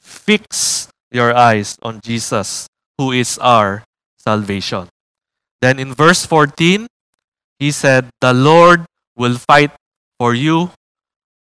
Fix 0.00 0.88
your 1.10 1.34
eyes 1.34 1.76
on 1.82 2.00
Jesus, 2.00 2.66
who 2.96 3.12
is 3.12 3.38
our 3.38 3.84
salvation. 4.16 4.88
Then 5.60 5.78
in 5.78 5.92
verse 5.92 6.24
14, 6.24 6.86
he 7.58 7.70
said, 7.70 8.08
The 8.20 8.32
Lord 8.32 8.86
will 9.16 9.36
fight 9.36 9.72
for 10.18 10.34
you. 10.34 10.70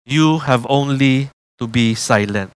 You 0.06 0.40
have 0.40 0.68
only 0.70 1.30
to 1.60 1.68
be 1.68 1.96
silent. 1.96 2.52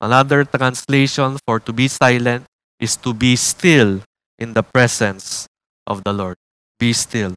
Another 0.00 0.44
translation 0.44 1.38
for 1.46 1.58
to 1.60 1.72
be 1.72 1.88
silent 1.88 2.44
is 2.78 2.96
to 2.96 3.14
be 3.14 3.34
still 3.34 4.00
in 4.38 4.52
the 4.52 4.62
presence 4.62 5.48
of 5.88 6.04
the 6.04 6.12
Lord. 6.12 6.36
Be 6.78 6.92
still. 6.92 7.34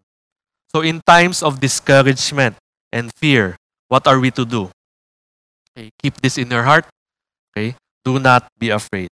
So, 0.67 0.81
in 0.81 1.01
times 1.07 1.41
of 1.41 1.59
discouragement 1.59 2.55
and 2.91 3.11
fear, 3.15 3.57
what 3.87 4.05
are 4.05 4.19
we 4.19 4.31
to 4.31 4.45
do? 4.45 4.69
Okay, 5.71 5.89
keep 5.97 6.19
this 6.21 6.37
in 6.37 6.51
your 6.51 6.63
heart. 6.63 6.85
Okay, 7.51 7.75
do 8.03 8.19
not 8.19 8.47
be 8.59 8.69
afraid. 8.69 9.09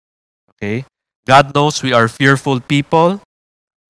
Okay? 0.57 0.85
God 1.27 1.55
knows 1.55 1.83
we 1.83 1.93
are 1.93 2.09
fearful 2.09 2.61
people. 2.61 3.21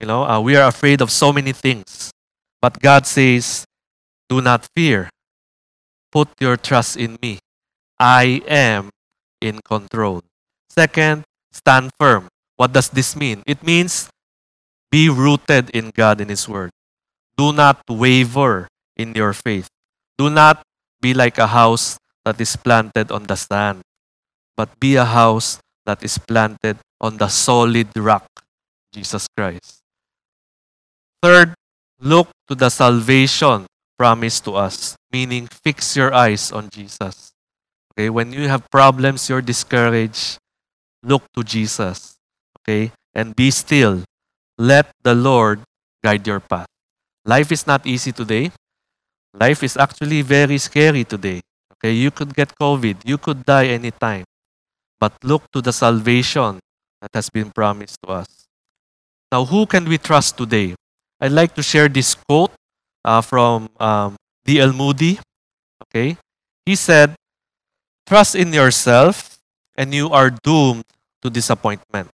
You 0.01 0.07
know, 0.07 0.25
uh, 0.25 0.41
we 0.41 0.57
are 0.57 0.67
afraid 0.67 1.01
of 1.01 1.11
so 1.11 1.33
many 1.33 1.53
things. 1.53 2.11
But 2.61 2.81
God 2.81 3.07
says, 3.07 3.65
do 4.29 4.41
not 4.41 4.67
fear. 4.75 5.09
Put 6.11 6.29
your 6.41 6.57
trust 6.57 6.97
in 6.97 7.19
me. 7.23 7.39
I 7.99 8.43
am 8.49 8.91
in 9.41 9.61
control. 9.65 10.23
Second, 10.69 11.25
stand 11.53 11.91
firm. 11.99 12.29
What 12.57 12.73
does 12.73 12.89
this 12.89 13.15
mean? 13.15 13.43
It 13.47 13.63
means 13.63 14.09
be 14.91 15.09
rooted 15.09 15.71
in 15.71 15.91
God 15.91 16.21
and 16.21 16.31
His 16.31 16.49
Word. 16.49 16.71
Do 17.37 17.53
not 17.53 17.83
waver 17.89 18.69
in 18.97 19.15
your 19.15 19.33
faith. 19.33 19.69
Do 20.17 20.31
not 20.31 20.63
be 21.01 21.13
like 21.13 21.39
a 21.39 21.49
house 21.49 21.99
that 22.25 22.41
is 22.41 22.57
planted 22.57 23.13
on 23.13 23.25
the 23.25 23.37
sand 23.37 23.83
but 24.57 24.81
be 24.81 24.97
a 24.97 25.05
house 25.05 25.61
that 25.85 26.03
is 26.03 26.19
planted 26.19 26.79
on 27.01 27.19
the 27.19 27.29
solid 27.29 27.87
rock, 27.95 28.27
Jesus 28.93 29.29
Christ. 29.37 29.85
Third, 31.23 31.55
look 32.01 32.29
to 32.49 32.55
the 32.55 32.71
salvation 32.71 33.67
promised 33.99 34.45
to 34.45 34.57
us, 34.57 34.97
meaning 35.13 35.47
fix 35.47 35.97
your 35.97 36.13
eyes 36.13 36.51
on 36.51 36.69
Jesus. 36.71 37.33
Okay, 37.93 38.11
when 38.11 38.33
you 38.33 38.49
have 38.49 38.69
problems, 38.71 39.29
you're 39.29 39.45
discouraged, 39.45 40.39
look 41.03 41.23
to 41.37 41.45
Jesus. 41.45 42.17
Okay, 42.61 42.91
and 43.15 43.37
be 43.37 43.51
still. 43.51 44.03
Let 44.59 44.91
the 45.05 45.15
Lord 45.15 45.61
guide 46.03 46.27
your 46.27 46.41
path. 46.41 46.67
Life 47.25 47.53
is 47.53 47.67
not 47.67 47.87
easy 47.87 48.13
today. 48.13 48.51
Life 49.35 49.63
is 49.63 49.77
actually 49.77 50.23
very 50.23 50.57
scary 50.59 51.05
today. 51.05 51.41
Okay, 51.75 51.93
you 51.93 52.11
could 52.11 52.35
get 52.35 52.57
COVID, 52.57 53.05
you 53.05 53.19
could 53.19 53.45
die 53.45 53.67
anytime. 53.67 54.25
But 54.99 55.13
look 55.23 55.45
to 55.53 55.61
the 55.61 55.73
salvation 55.73 56.59
that 57.03 57.11
has 57.13 57.29
been 57.29 57.51
promised 57.51 58.01
to 58.05 58.13
us. 58.13 58.47
Now, 59.31 59.45
who 59.45 59.67
can 59.67 59.85
we 59.85 59.99
trust 59.99 60.39
today? 60.39 60.75
I'd 61.21 61.33
like 61.33 61.55
to 61.57 61.63
share 61.63 61.89
this 61.89 62.15
quote 62.15 62.53
uh, 63.05 63.21
from 63.21 63.69
um, 63.79 64.17
D.L. 64.45 64.73
Moody. 64.73 65.19
Okay, 65.85 66.17
he 66.65 66.75
said, 66.77 67.15
"Trust 68.09 68.35
in 68.35 68.53
yourself, 68.53 69.37
and 69.77 69.93
you 69.93 70.09
are 70.09 70.31
doomed 70.31 70.85
to 71.23 71.29
disappointment. 71.29 72.09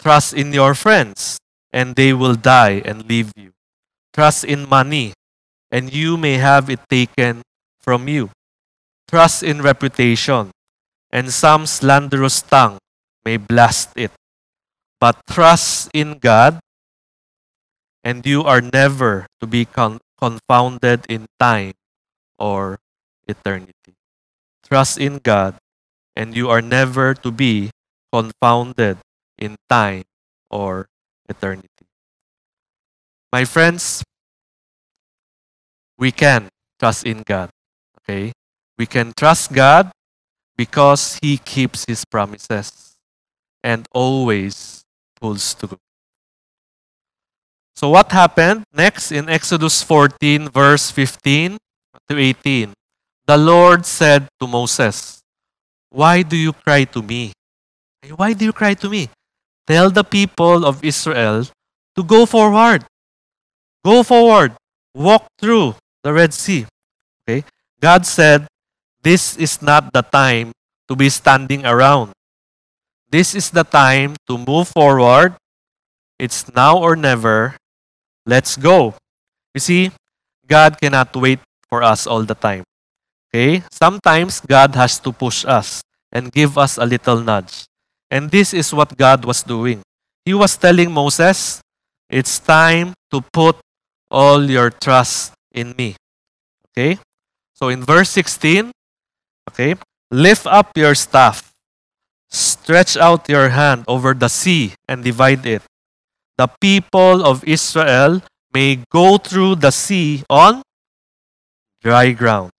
Trust 0.00 0.32
in 0.32 0.52
your 0.52 0.74
friends, 0.74 1.38
and 1.74 1.98
they 1.98 2.14
will 2.14 2.38
die 2.38 2.78
and 2.86 3.02
leave 3.10 3.34
you. 3.34 3.50
Trust 4.14 4.46
in 4.46 4.70
money, 4.70 5.10
and 5.74 5.90
you 5.90 6.14
may 6.16 6.38
have 6.38 6.70
it 6.70 6.78
taken 6.88 7.42
from 7.82 8.06
you. 8.06 8.30
Trust 9.10 9.42
in 9.42 9.58
reputation, 9.58 10.54
and 11.10 11.34
some 11.34 11.66
slanderous 11.66 12.40
tongue 12.46 12.78
may 13.26 13.36
blast 13.36 13.90
it. 13.98 14.14
But 15.02 15.18
trust 15.26 15.90
in 15.90 16.22
God, 16.22 16.62
and 18.06 18.22
you 18.22 18.46
are 18.46 18.62
never 18.62 19.26
to 19.42 19.46
be 19.50 19.66
con- 19.66 19.98
confounded 20.14 21.02
in 21.10 21.26
time 21.42 21.74
or 22.38 22.78
eternity. 23.26 23.98
Trust 24.62 25.02
in 25.02 25.18
God, 25.18 25.58
and 26.14 26.38
you 26.38 26.48
are 26.48 26.62
never 26.62 27.18
to 27.18 27.34
be 27.34 27.74
confounded 28.14 29.02
in 29.36 29.58
time 29.68 30.06
or 30.48 30.86
eternity. 31.28 31.68
My 33.32 33.44
friends, 33.44 34.04
we 35.98 36.12
can 36.12 36.48
trust 36.78 37.06
in 37.06 37.22
God. 37.22 37.50
Okay? 38.00 38.32
We 38.78 38.86
can 38.86 39.12
trust 39.16 39.52
God 39.52 39.90
because 40.56 41.18
He 41.22 41.38
keeps 41.38 41.84
His 41.84 42.04
promises 42.04 42.96
and 43.62 43.86
always 43.92 44.82
pulls 45.20 45.54
through. 45.54 45.78
So, 47.74 47.90
what 47.90 48.12
happened 48.12 48.64
next 48.72 49.10
in 49.10 49.28
Exodus 49.28 49.82
14, 49.82 50.48
verse 50.48 50.90
15 50.90 51.58
to 52.08 52.18
18? 52.18 52.72
The 53.26 53.36
Lord 53.36 53.86
said 53.86 54.28
to 54.40 54.46
Moses, 54.46 55.22
Why 55.90 56.22
do 56.22 56.36
you 56.36 56.52
cry 56.52 56.84
to 56.84 57.02
me? 57.02 57.32
Why 58.14 58.32
do 58.32 58.44
you 58.44 58.52
cry 58.52 58.74
to 58.74 58.88
me? 58.88 59.08
Tell 59.66 59.90
the 59.90 60.04
people 60.04 60.64
of 60.64 60.84
Israel 60.84 61.44
to 61.96 62.02
go 62.02 62.26
forward. 62.26 62.84
Go 63.84 64.02
forward. 64.02 64.52
Walk 64.94 65.26
through 65.38 65.76
the 66.02 66.12
Red 66.12 66.34
Sea. 66.34 66.66
Okay? 67.24 67.44
God 67.80 68.06
said, 68.06 68.46
This 69.02 69.36
is 69.36 69.60
not 69.60 69.92
the 69.92 70.02
time 70.02 70.52
to 70.88 70.96
be 70.96 71.08
standing 71.08 71.64
around. 71.64 72.12
This 73.10 73.34
is 73.34 73.50
the 73.50 73.64
time 73.64 74.16
to 74.28 74.36
move 74.36 74.68
forward. 74.68 75.36
It's 76.18 76.52
now 76.54 76.78
or 76.78 76.96
never. 76.96 77.56
Let's 78.26 78.56
go. 78.56 78.94
You 79.54 79.60
see, 79.60 79.92
God 80.46 80.80
cannot 80.80 81.14
wait 81.16 81.40
for 81.68 81.82
us 81.82 82.06
all 82.06 82.22
the 82.22 82.34
time. 82.34 82.64
Okay? 83.30 83.62
Sometimes 83.70 84.40
God 84.40 84.74
has 84.74 84.98
to 85.00 85.12
push 85.12 85.44
us 85.44 85.82
and 86.12 86.32
give 86.32 86.56
us 86.56 86.78
a 86.78 86.86
little 86.86 87.20
nudge. 87.20 87.66
And 88.14 88.30
this 88.30 88.54
is 88.54 88.70
what 88.70 88.96
God 88.96 89.24
was 89.24 89.42
doing. 89.42 89.82
He 90.24 90.34
was 90.34 90.56
telling 90.56 90.92
Moses, 90.92 91.60
it's 92.08 92.38
time 92.38 92.94
to 93.10 93.20
put 93.32 93.58
all 94.08 94.38
your 94.38 94.70
trust 94.70 95.34
in 95.50 95.74
me. 95.76 95.96
Okay? 96.70 97.02
So 97.54 97.70
in 97.70 97.82
verse 97.82 98.10
16, 98.10 98.70
okay, 99.50 99.74
lift 100.12 100.46
up 100.46 100.70
your 100.78 100.94
staff, 100.94 101.50
stretch 102.30 102.96
out 102.96 103.28
your 103.28 103.48
hand 103.48 103.82
over 103.88 104.14
the 104.14 104.28
sea 104.28 104.74
and 104.86 105.02
divide 105.02 105.44
it. 105.44 105.62
The 106.38 106.46
people 106.60 107.26
of 107.26 107.42
Israel 107.42 108.22
may 108.54 108.78
go 108.94 109.18
through 109.18 109.56
the 109.56 109.72
sea 109.72 110.22
on 110.30 110.62
dry 111.82 112.12
ground. 112.12 112.50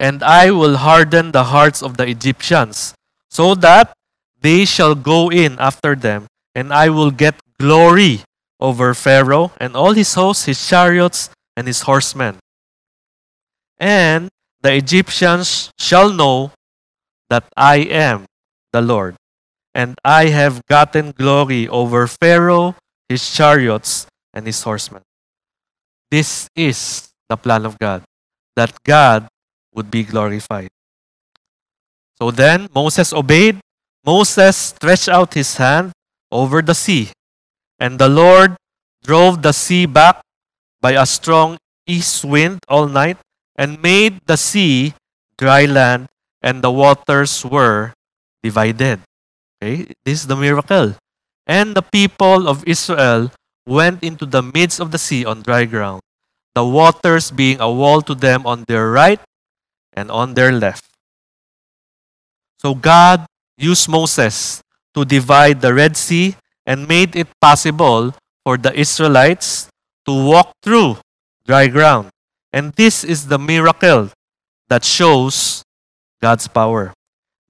And 0.00 0.24
I 0.24 0.50
will 0.50 0.78
harden 0.78 1.30
the 1.30 1.44
hearts 1.44 1.80
of 1.80 1.96
the 1.96 2.08
Egyptians, 2.08 2.94
so 3.32 3.54
that 3.56 3.96
they 4.44 4.68
shall 4.68 4.94
go 4.94 5.32
in 5.32 5.56
after 5.58 5.96
them, 5.96 6.28
and 6.54 6.68
I 6.68 6.90
will 6.92 7.10
get 7.10 7.40
glory 7.58 8.20
over 8.60 8.92
Pharaoh 8.92 9.52
and 9.56 9.74
all 9.74 9.96
his 9.96 10.12
hosts, 10.12 10.44
his 10.44 10.60
chariots, 10.60 11.30
and 11.56 11.66
his 11.66 11.88
horsemen. 11.88 12.36
And 13.80 14.28
the 14.60 14.76
Egyptians 14.76 15.72
shall 15.80 16.12
know 16.12 16.52
that 17.30 17.48
I 17.56 17.88
am 17.88 18.26
the 18.70 18.82
Lord, 18.82 19.16
and 19.74 19.96
I 20.04 20.28
have 20.28 20.60
gotten 20.68 21.12
glory 21.16 21.66
over 21.66 22.06
Pharaoh, 22.06 22.76
his 23.08 23.24
chariots, 23.32 24.06
and 24.34 24.44
his 24.44 24.60
horsemen. 24.62 25.00
This 26.10 26.48
is 26.54 27.08
the 27.30 27.38
plan 27.38 27.64
of 27.64 27.78
God, 27.78 28.04
that 28.56 28.76
God 28.84 29.28
would 29.72 29.90
be 29.90 30.04
glorified. 30.04 30.68
So 32.22 32.30
then 32.30 32.70
Moses 32.70 33.10
obeyed. 33.10 33.58
Moses 34.06 34.54
stretched 34.54 35.10
out 35.10 35.34
his 35.34 35.58
hand 35.58 35.90
over 36.30 36.62
the 36.62 36.70
sea, 36.70 37.10
and 37.82 37.98
the 37.98 38.06
Lord 38.06 38.54
drove 39.02 39.42
the 39.42 39.50
sea 39.50 39.90
back 39.90 40.22
by 40.78 40.94
a 40.94 41.02
strong 41.02 41.58
east 41.82 42.22
wind 42.22 42.62
all 42.70 42.86
night 42.86 43.18
and 43.58 43.82
made 43.82 44.22
the 44.30 44.38
sea 44.38 44.94
dry 45.34 45.66
land, 45.66 46.06
and 46.38 46.62
the 46.62 46.70
waters 46.70 47.42
were 47.42 47.90
divided. 48.38 49.02
Okay, 49.58 49.90
this 50.06 50.22
is 50.22 50.30
the 50.30 50.38
miracle. 50.38 50.94
And 51.42 51.74
the 51.74 51.82
people 51.82 52.46
of 52.46 52.62
Israel 52.70 53.34
went 53.66 54.06
into 54.06 54.30
the 54.30 54.46
midst 54.46 54.78
of 54.78 54.94
the 54.94 55.02
sea 55.02 55.26
on 55.26 55.42
dry 55.42 55.66
ground, 55.66 56.06
the 56.54 56.62
waters 56.62 57.34
being 57.34 57.58
a 57.58 57.66
wall 57.66 57.98
to 58.06 58.14
them 58.14 58.46
on 58.46 58.62
their 58.70 58.94
right 58.94 59.18
and 59.90 60.06
on 60.06 60.38
their 60.38 60.54
left. 60.54 60.86
So 62.62 62.78
God 62.78 63.26
used 63.58 63.88
Moses 63.88 64.62
to 64.94 65.04
divide 65.04 65.60
the 65.60 65.74
Red 65.74 65.96
Sea 65.96 66.36
and 66.64 66.86
made 66.86 67.16
it 67.16 67.26
possible 67.40 68.14
for 68.46 68.56
the 68.56 68.70
Israelites 68.78 69.66
to 70.06 70.14
walk 70.14 70.54
through 70.62 70.98
dry 71.44 71.66
ground. 71.66 72.10
And 72.52 72.72
this 72.74 73.02
is 73.02 73.26
the 73.26 73.38
miracle 73.38 74.10
that 74.68 74.84
shows 74.84 75.64
God's 76.22 76.46
power. 76.46 76.94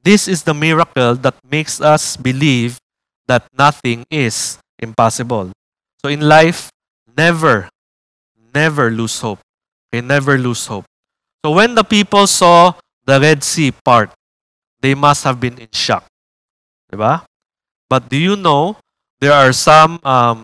This 0.03 0.27
is 0.27 0.45
the 0.45 0.55
miracle 0.55 1.15
that 1.17 1.37
makes 1.45 1.79
us 1.79 2.17
believe 2.17 2.81
that 3.29 3.45
nothing 3.53 4.07
is 4.11 4.57
impossible. 4.79 5.53
So 6.01 6.09
in 6.09 6.25
life, 6.25 6.73
never, 7.05 7.69
never 8.55 8.91
lose 8.91 9.21
hope. 9.21 9.41
Okay, 9.93 10.01
never 10.01 10.39
lose 10.39 10.67
hope. 10.67 10.87
So 11.45 11.53
when 11.53 11.75
the 11.75 11.85
people 11.85 12.27
saw 12.27 12.73
the 13.05 13.21
Red 13.21 13.45
Sea 13.45 13.73
part, 13.85 14.11
they 14.83 14.95
must 14.95 15.25
have 15.25 15.41
been 15.41 15.57
in 15.59 15.69
shock. 15.73 16.05
Diba? 16.93 17.25
But 17.89 18.11
do 18.11 18.19
you 18.19 18.37
know 18.37 18.77
there 19.21 19.33
are 19.33 19.53
some 19.53 20.01
um, 20.03 20.43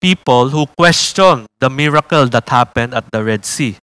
people 0.00 0.48
who 0.48 0.66
question 0.78 1.46
the 1.60 1.68
miracle 1.68 2.26
that 2.26 2.48
happened 2.48 2.94
at 2.94 3.04
the 3.12 3.22
Red 3.22 3.44
Sea. 3.44 3.76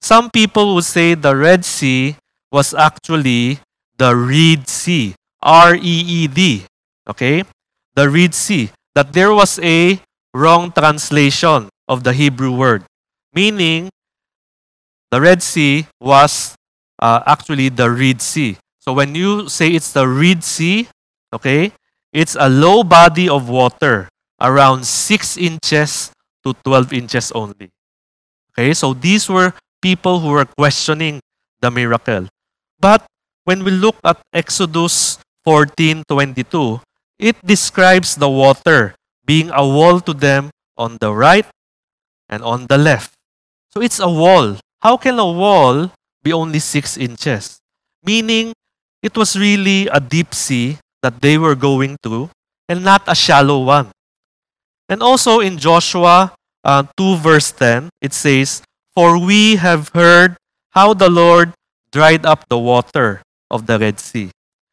Some 0.00 0.30
people 0.30 0.74
would 0.74 0.88
say 0.88 1.14
the 1.14 1.36
Red 1.36 1.64
Sea 1.64 2.16
was 2.50 2.72
actually 2.72 3.60
the 3.98 4.16
Reed 4.16 4.66
Sea, 4.68 5.14
R 5.42 5.74
E 5.76 5.80
E 5.82 6.26
D. 6.26 6.64
Okay? 7.08 7.44
The 7.94 8.08
Reed 8.08 8.34
Sea. 8.34 8.70
That 8.94 9.12
there 9.12 9.32
was 9.32 9.58
a 9.62 10.00
wrong 10.32 10.72
translation 10.72 11.68
of 11.86 12.02
the 12.02 12.12
Hebrew 12.12 12.50
word, 12.56 12.84
meaning 13.34 13.90
the 15.10 15.20
Red 15.20 15.42
Sea 15.42 15.86
was 16.00 16.54
uh, 16.98 17.22
actually 17.26 17.68
the 17.68 17.90
Reed 17.90 18.22
Sea. 18.22 18.56
So 18.90 18.98
when 18.98 19.14
you 19.14 19.46
say 19.46 19.70
it's 19.70 19.94
the 19.94 20.02
Reed 20.02 20.42
Sea, 20.42 20.90
okay, 21.30 21.70
it's 22.10 22.34
a 22.34 22.50
low 22.50 22.82
body 22.82 23.30
of 23.30 23.46
water 23.48 24.10
around 24.42 24.82
6 24.82 25.38
inches 25.38 26.10
to 26.42 26.58
12 26.66 26.92
inches 26.98 27.30
only. 27.30 27.70
Okay, 28.50 28.74
so 28.74 28.90
these 28.90 29.30
were 29.30 29.54
people 29.78 30.18
who 30.18 30.34
were 30.34 30.50
questioning 30.58 31.22
the 31.62 31.70
miracle. 31.70 32.26
But 32.82 33.06
when 33.46 33.62
we 33.62 33.70
look 33.70 33.94
at 34.02 34.18
Exodus 34.34 35.22
14:22, 35.46 36.82
it 37.22 37.38
describes 37.46 38.18
the 38.18 38.26
water 38.26 38.98
being 39.22 39.54
a 39.54 39.62
wall 39.62 40.02
to 40.02 40.10
them 40.10 40.50
on 40.74 40.98
the 40.98 41.14
right 41.14 41.46
and 42.26 42.42
on 42.42 42.66
the 42.66 42.74
left. 42.74 43.14
So 43.70 43.78
it's 43.78 44.02
a 44.02 44.10
wall. 44.10 44.58
How 44.82 44.98
can 44.98 45.14
a 45.22 45.30
wall 45.30 45.94
be 46.26 46.34
only 46.34 46.58
6 46.58 46.98
inches? 46.98 47.60
meaning 48.04 48.52
it 49.02 49.16
was 49.16 49.36
really 49.38 49.86
a 49.88 50.00
deep 50.00 50.34
sea 50.34 50.78
that 51.02 51.20
they 51.20 51.38
were 51.38 51.54
going 51.54 51.96
through 52.02 52.30
and 52.68 52.84
not 52.84 53.02
a 53.06 53.14
shallow 53.14 53.64
one. 53.64 53.90
And 54.88 55.02
also 55.02 55.40
in 55.40 55.58
Joshua 55.58 56.34
uh, 56.64 56.84
2, 56.96 57.16
verse 57.16 57.52
10, 57.52 57.88
it 58.00 58.12
says, 58.12 58.62
For 58.94 59.18
we 59.18 59.56
have 59.56 59.90
heard 59.94 60.36
how 60.70 60.94
the 60.94 61.08
Lord 61.08 61.52
dried 61.92 62.26
up 62.26 62.48
the 62.48 62.58
water 62.58 63.22
of 63.50 63.66
the 63.66 63.78
Red 63.78 63.98
Sea. 63.98 64.30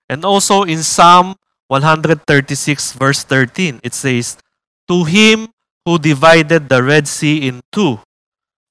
And 0.09 0.23
also 0.23 0.63
in 0.63 0.83
Psalm 0.83 1.35
136, 1.67 2.93
verse 2.93 3.23
13, 3.23 3.79
it 3.83 3.93
says, 3.93 4.37
To 4.87 5.03
him 5.03 5.49
who 5.85 5.97
divided 5.97 6.69
the 6.69 6.83
Red 6.83 7.07
Sea 7.07 7.47
in 7.47 7.61
two, 7.71 7.99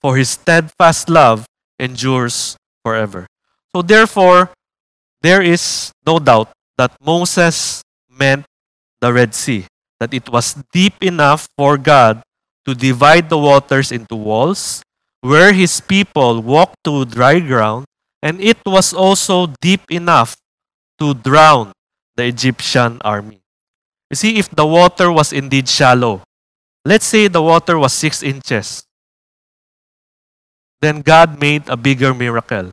for 0.01 0.17
his 0.17 0.31
steadfast 0.31 1.09
love 1.09 1.47
endures 1.79 2.57
forever. 2.85 3.27
So 3.75 3.83
therefore, 3.83 4.51
there 5.27 5.43
is 5.43 5.91
no 6.07 6.23
doubt 6.23 6.55
that 6.79 6.95
Moses 7.03 7.83
meant 8.07 8.47
the 9.01 9.13
Red 9.13 9.35
Sea, 9.35 9.67
that 9.99 10.15
it 10.15 10.31
was 10.31 10.55
deep 10.71 11.03
enough 11.03 11.49
for 11.59 11.77
God 11.77 12.23
to 12.65 12.75
divide 12.75 13.29
the 13.29 13.39
waters 13.39 13.91
into 13.91 14.15
walls, 14.15 14.83
where 15.23 15.53
his 15.53 15.81
people 15.81 16.41
walked 16.43 16.79
through 16.85 17.07
dry 17.07 17.41
ground, 17.41 17.87
and 18.23 18.41
it 18.41 18.59
was 18.65 18.95
also 18.95 19.51
deep 19.61 19.83
enough 19.91 20.37
to 21.01 21.13
drown 21.13 21.73
the 22.15 22.25
Egyptian 22.25 23.03
army. 23.03 23.43
You 24.11 24.15
see, 24.15 24.39
if 24.39 24.49
the 24.49 24.67
water 24.67 25.11
was 25.11 25.33
indeed 25.33 25.69
shallow, 25.69 26.23
let's 26.85 27.05
say 27.05 27.27
the 27.27 27.43
water 27.43 27.77
was 27.79 27.93
six 27.93 28.23
inches, 28.23 28.87
then 30.81 31.03
God 31.03 31.41
made 31.41 31.69
a 31.69 31.77
bigger 31.77 32.15
miracle. 32.15 32.71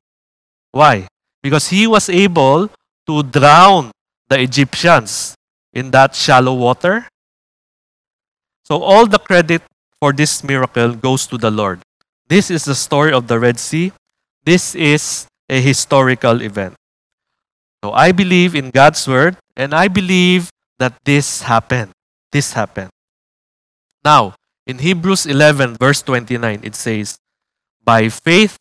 Why? 0.72 1.08
Because 1.44 1.68
he 1.68 1.86
was 1.86 2.10
able 2.10 2.72
to 3.06 3.22
drown 3.22 3.92
the 4.30 4.40
Egyptians 4.40 5.36
in 5.74 5.92
that 5.92 6.16
shallow 6.16 6.54
water. 6.54 7.06
So 8.64 8.82
all 8.82 9.06
the 9.06 9.20
credit 9.20 9.62
for 10.00 10.14
this 10.14 10.44
miracle 10.44 10.96
goes 10.96 11.28
to 11.28 11.38
the 11.38 11.52
Lord. 11.52 11.82
This 12.28 12.50
is 12.50 12.64
the 12.64 12.76
story 12.76 13.12
of 13.12 13.28
the 13.28 13.40
Red 13.40 13.60
Sea. 13.60 13.92
This 14.46 14.74
is 14.74 15.28
a 15.50 15.60
historical 15.60 16.42
event. 16.42 16.76
So 17.84 17.92
I 17.92 18.14
believe 18.14 18.56
in 18.56 18.72
God's 18.72 19.06
word 19.06 19.36
and 19.58 19.74
I 19.74 19.90
believe 19.90 20.50
that 20.80 20.96
this 21.04 21.44
happened. 21.44 21.92
This 22.32 22.54
happened. 22.54 22.90
Now, 24.04 24.36
in 24.66 24.80
Hebrews 24.80 25.26
11, 25.26 25.76
verse 25.76 26.02
29, 26.02 26.62
it 26.64 26.76
says, 26.76 27.18
By 27.84 28.08
faith, 28.08 28.58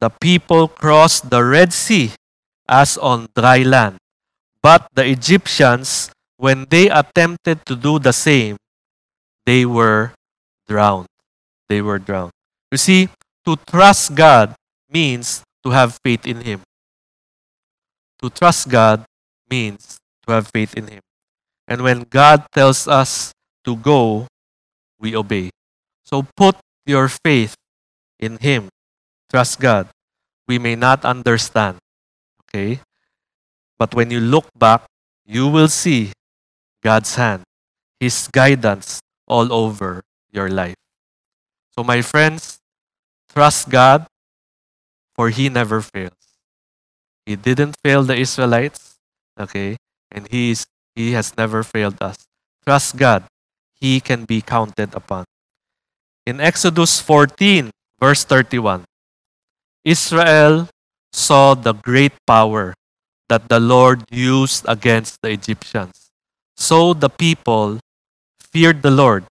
the 0.00 0.08
people 0.08 0.68
crossed 0.68 1.28
the 1.28 1.44
Red 1.44 1.72
Sea 1.72 2.12
as 2.72 2.96
on 2.96 3.28
dry 3.36 3.60
land. 3.60 4.00
But 4.64 4.88
the 4.96 5.04
Egyptians, 5.04 6.08
when 6.40 6.64
they 6.72 6.88
attempted 6.88 7.66
to 7.68 7.76
do 7.76 7.98
the 8.00 8.16
same, 8.16 8.56
they 9.44 9.68
were 9.68 10.16
drowned. 10.66 11.12
They 11.68 11.82
were 11.84 11.98
drowned. 11.98 12.32
You 12.72 12.78
see, 12.78 13.12
to 13.44 13.56
trust 13.68 14.14
God 14.14 14.54
means 14.88 15.44
to 15.62 15.70
have 15.70 15.98
faith 16.00 16.24
in 16.24 16.40
Him. 16.40 16.64
To 18.22 18.30
trust 18.30 18.70
God 18.70 19.04
means 19.50 19.98
to 20.24 20.32
have 20.32 20.48
faith 20.48 20.72
in 20.72 20.86
Him. 20.86 21.02
And 21.68 21.82
when 21.82 22.06
God 22.08 22.46
tells 22.54 22.88
us 22.88 23.32
to 23.64 23.76
go, 23.76 24.26
we 24.98 25.14
obey. 25.14 25.50
So 26.04 26.24
put 26.36 26.56
your 26.86 27.08
faith 27.10 27.54
in 28.18 28.38
Him. 28.38 28.68
Trust 29.28 29.60
God. 29.60 29.88
We 30.46 30.58
may 30.58 30.76
not 30.76 31.04
understand, 31.04 31.81
okay? 32.52 32.80
But 33.78 33.94
when 33.94 34.10
you 34.10 34.20
look 34.20 34.46
back, 34.58 34.84
you 35.24 35.48
will 35.48 35.68
see 35.68 36.12
God's 36.82 37.16
hand, 37.16 37.42
His 37.98 38.28
guidance 38.28 39.00
all 39.26 39.52
over 39.52 40.02
your 40.30 40.50
life. 40.50 40.76
So, 41.74 41.82
my 41.82 42.02
friends, 42.02 42.58
trust 43.32 43.70
God, 43.70 44.06
for 45.14 45.30
He 45.30 45.48
never 45.48 45.80
fails. 45.80 46.12
He 47.24 47.36
didn't 47.36 47.76
fail 47.84 48.02
the 48.02 48.16
Israelites, 48.16 48.98
okay? 49.38 49.76
And 50.10 50.26
he, 50.28 50.50
is, 50.50 50.66
he 50.94 51.12
has 51.12 51.36
never 51.36 51.62
failed 51.62 51.96
us. 52.02 52.16
Trust 52.66 52.96
God. 52.96 53.24
He 53.80 54.00
can 54.00 54.24
be 54.24 54.42
counted 54.42 54.94
upon. 54.94 55.24
In 56.26 56.40
Exodus 56.40 57.00
14, 57.00 57.70
verse 57.98 58.24
31, 58.24 58.84
Israel 59.84 60.68
saw 61.12 61.54
the 61.54 61.74
great 61.74 62.12
power 62.26 62.74
that 63.28 63.48
the 63.48 63.60
Lord 63.60 64.04
used 64.10 64.64
against 64.68 65.20
the 65.22 65.30
Egyptians. 65.30 66.10
So 66.56 66.92
the 66.94 67.08
people 67.08 67.80
feared 68.40 68.82
the 68.82 68.90
Lord, 68.90 69.24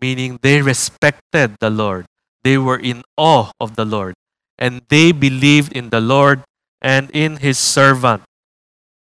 meaning 0.00 0.38
they 0.42 0.60
respected 0.60 1.56
the 1.60 1.70
Lord. 1.70 2.06
They 2.42 2.58
were 2.58 2.78
in 2.78 3.02
awe 3.16 3.50
of 3.60 3.76
the 3.76 3.84
Lord. 3.84 4.14
And 4.58 4.82
they 4.88 5.12
believed 5.12 5.72
in 5.72 5.90
the 5.90 6.00
Lord 6.00 6.42
and 6.82 7.10
in 7.10 7.36
his 7.36 7.58
servant, 7.58 8.22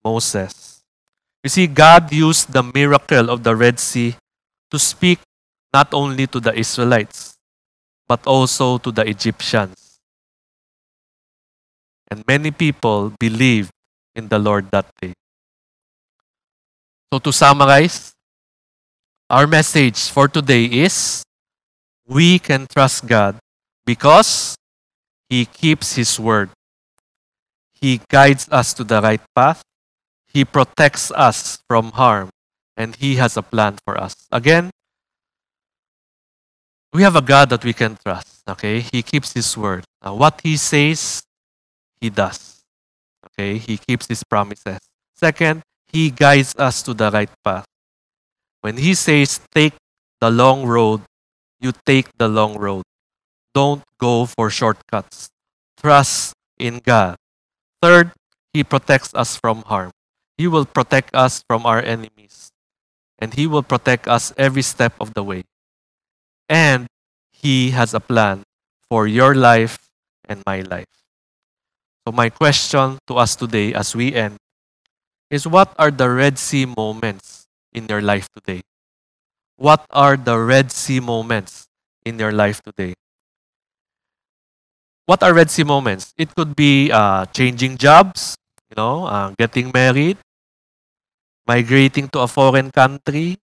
Moses. 0.03 0.83
You 1.43 1.49
see, 1.49 1.67
God 1.67 2.11
used 2.11 2.53
the 2.53 2.63
miracle 2.63 3.29
of 3.29 3.43
the 3.43 3.55
Red 3.55 3.79
Sea 3.79 4.15
to 4.71 4.79
speak 4.79 5.19
not 5.73 5.93
only 5.93 6.25
to 6.27 6.39
the 6.39 6.53
Israelites, 6.57 7.37
but 8.07 8.25
also 8.25 8.77
to 8.79 8.91
the 8.91 9.07
Egyptians. 9.07 9.84
And 12.09 12.23
many 12.27 12.51
people 12.51 13.13
believed 13.19 13.71
in 14.15 14.27
the 14.27 14.39
Lord 14.39 14.69
that 14.71 14.85
day. 15.01 15.13
So, 17.11 17.19
to 17.19 17.31
summarize, 17.33 18.13
our 19.29 19.47
message 19.47 20.09
for 20.09 20.27
today 20.27 20.65
is 20.65 21.23
we 22.07 22.39
can 22.39 22.67
trust 22.67 23.07
God 23.07 23.37
because 23.85 24.55
He 25.29 25.45
keeps 25.45 25.95
His 25.95 26.19
word. 26.19 26.49
He 27.73 28.01
guides 28.09 28.47
us 28.51 28.73
to 28.75 28.83
the 28.83 29.01
right 29.01 29.21
path. 29.35 29.61
He 30.27 30.45
protects 30.45 31.11
us 31.11 31.59
from 31.67 31.91
harm. 31.91 32.29
And 32.77 32.95
He 32.95 33.15
has 33.15 33.37
a 33.37 33.41
plan 33.41 33.77
for 33.85 33.97
us. 33.97 34.15
Again, 34.31 34.69
we 36.93 37.03
have 37.03 37.15
a 37.15 37.21
God 37.21 37.49
that 37.49 37.63
we 37.63 37.73
can 37.73 37.97
trust. 38.05 38.43
Okay? 38.47 38.79
He 38.79 39.01
keeps 39.01 39.33
His 39.33 39.57
word. 39.57 39.85
Now, 40.03 40.15
what 40.15 40.41
He 40.43 40.57
says, 40.57 41.23
He 42.05 42.13
does. 42.13 42.61
Okay? 43.25 43.57
He 43.57 43.81
keeps 43.81 44.05
His 44.05 44.21
promises. 44.21 44.77
Second, 45.17 45.65
He 45.89 46.11
guides 46.13 46.53
us 46.53 46.85
to 46.85 46.93
the 46.93 47.09
right 47.09 47.33
path. 47.43 47.65
When 48.61 48.77
He 48.77 48.93
says, 48.93 49.41
take 49.49 49.73
the 50.21 50.29
long 50.29 50.69
road, 50.69 51.01
you 51.59 51.73
take 51.81 52.13
the 52.21 52.27
long 52.29 52.61
road. 52.61 52.85
Don't 53.57 53.81
go 53.97 54.29
for 54.29 54.51
shortcuts. 54.51 55.33
Trust 55.81 56.37
in 56.59 56.77
God. 56.77 57.17
Third, 57.81 58.11
He 58.53 58.63
protects 58.63 59.09
us 59.17 59.35
from 59.41 59.65
harm. 59.65 59.89
He 60.37 60.45
will 60.45 60.65
protect 60.69 61.09
us 61.15 61.41
from 61.49 61.65
our 61.65 61.81
enemies. 61.81 62.53
And 63.17 63.33
He 63.33 63.47
will 63.47 63.63
protect 63.65 64.07
us 64.07 64.29
every 64.37 64.61
step 64.61 64.93
of 65.01 65.15
the 65.15 65.23
way. 65.23 65.41
And 66.47 66.85
He 67.33 67.71
has 67.71 67.95
a 67.95 67.99
plan 67.99 68.43
for 68.85 69.07
your 69.07 69.33
life 69.33 69.89
and 70.29 70.43
my 70.45 70.61
life. 70.61 71.04
So, 72.05 72.11
my 72.11 72.29
question 72.29 72.99
to 73.07 73.17
us 73.17 73.35
today 73.35 73.73
as 73.73 73.95
we 73.95 74.13
end 74.13 74.37
is 75.29 75.47
what 75.47 75.73
are 75.79 75.89
the 75.89 76.09
Red 76.09 76.37
Sea 76.37 76.65
moments 76.65 77.47
in 77.73 77.87
your 77.89 78.01
life 78.01 78.29
today? 78.29 78.61
What 79.57 79.85
are 79.89 80.15
the 80.15 80.37
Red 80.37 80.71
Sea 80.71 80.99
moments 80.99 81.65
in 82.05 82.19
your 82.19 82.31
life 82.31 82.61
today? 82.61 82.93
what 85.05 85.21
are 85.21 85.33
Red 85.33 85.49
Sea 85.49 85.63
moments? 85.63 86.13
It 86.17 86.33
could 86.35 86.55
be 86.55 86.91
uh, 86.91 87.25
changing 87.27 87.77
jobs, 87.77 88.35
you 88.69 88.75
know, 88.75 89.05
uh, 89.05 89.33
getting 89.37 89.71
married, 89.73 90.17
migrating 91.47 92.09
to 92.09 92.19
a 92.21 92.27
foreign 92.27 92.71
country, 92.71 93.37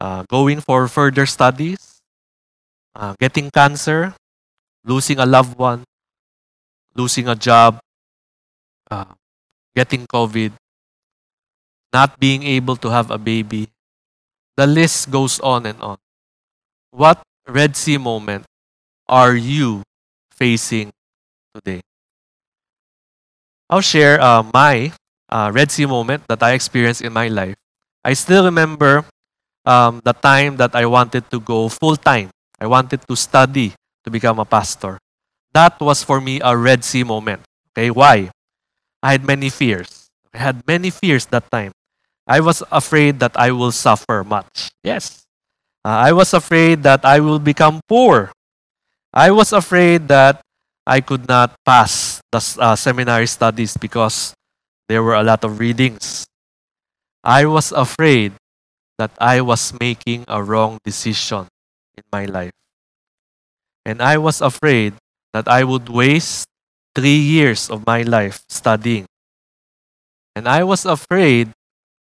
uh, 0.00 0.24
going 0.30 0.60
for 0.60 0.86
further 0.88 1.26
studies, 1.26 1.98
uh, 2.94 3.14
getting 3.18 3.50
cancer, 3.50 4.14
losing 4.84 5.18
a 5.18 5.26
loved 5.26 5.58
one, 5.58 5.82
losing 6.96 7.28
a 7.28 7.34
job, 7.36 7.78
uh, 8.90 9.12
getting 9.74 10.06
COVID, 10.06 10.52
not 11.92 12.18
being 12.18 12.42
able 12.42 12.76
to 12.76 12.90
have 12.90 13.10
a 13.10 13.18
baby. 13.18 13.68
The 14.56 14.66
list 14.66 15.10
goes 15.10 15.38
on 15.40 15.66
and 15.66 15.80
on. 15.80 15.98
What 16.90 17.22
Red 17.46 17.76
Sea 17.76 17.98
moment 17.98 18.44
are 19.08 19.36
you 19.36 19.82
facing 20.30 20.90
today. 21.54 21.80
I'll 23.70 23.80
share 23.80 24.20
uh, 24.20 24.44
my 24.52 24.92
uh, 25.28 25.50
Red 25.52 25.70
Sea 25.70 25.86
moment 25.86 26.24
that 26.28 26.42
I 26.42 26.52
experienced 26.52 27.02
in 27.02 27.12
my 27.12 27.28
life. 27.28 27.56
I 28.04 28.12
still 28.14 28.44
remember 28.44 29.04
um, 29.64 30.00
the 30.04 30.12
time 30.12 30.56
that 30.56 30.74
I 30.74 30.86
wanted 30.86 31.30
to 31.30 31.40
go 31.40 31.68
full 31.68 31.96
time. 31.96 32.30
I 32.60 32.66
wanted 32.66 33.00
to 33.08 33.16
study 33.16 33.74
to 34.04 34.10
become 34.10 34.38
a 34.38 34.44
pastor. 34.44 34.98
That 35.56 35.80
was 35.80 36.04
for 36.04 36.20
me 36.20 36.36
a 36.44 36.52
Red 36.52 36.84
Sea 36.84 37.00
moment. 37.00 37.40
Okay, 37.72 37.88
why? 37.88 38.28
I 39.02 39.16
had 39.16 39.24
many 39.24 39.48
fears. 39.48 40.12
I 40.34 40.38
had 40.38 40.60
many 40.68 40.90
fears 40.90 41.24
that 41.32 41.50
time. 41.50 41.72
I 42.28 42.44
was 42.44 42.62
afraid 42.70 43.20
that 43.24 43.32
I 43.40 43.52
will 43.52 43.72
suffer 43.72 44.20
much. 44.22 44.68
Yes. 44.84 45.24
Uh, 45.80 45.96
I 45.96 46.12
was 46.12 46.34
afraid 46.34 46.82
that 46.82 47.06
I 47.06 47.20
will 47.20 47.38
become 47.38 47.80
poor. 47.88 48.32
I 49.14 49.30
was 49.30 49.54
afraid 49.56 50.08
that 50.08 50.44
I 50.84 51.00
could 51.00 51.26
not 51.26 51.56
pass 51.64 52.20
the 52.30 52.44
uh, 52.60 52.76
seminary 52.76 53.26
studies 53.26 53.78
because 53.80 54.34
there 54.92 55.02
were 55.02 55.16
a 55.16 55.24
lot 55.24 55.42
of 55.42 55.58
readings. 55.58 56.26
I 57.24 57.46
was 57.46 57.72
afraid 57.72 58.36
that 58.98 59.12
I 59.16 59.40
was 59.40 59.72
making 59.80 60.26
a 60.28 60.42
wrong 60.42 60.76
decision 60.84 61.48
in 61.96 62.04
my 62.12 62.26
life. 62.26 62.52
And 63.86 64.02
I 64.02 64.18
was 64.18 64.42
afraid 64.42 65.00
that 65.36 65.52
I 65.52 65.68
would 65.68 65.92
waste 65.92 66.48
three 66.94 67.20
years 67.20 67.68
of 67.68 67.84
my 67.84 68.00
life 68.00 68.40
studying. 68.48 69.04
And 70.32 70.48
I 70.48 70.64
was 70.64 70.88
afraid 70.88 71.52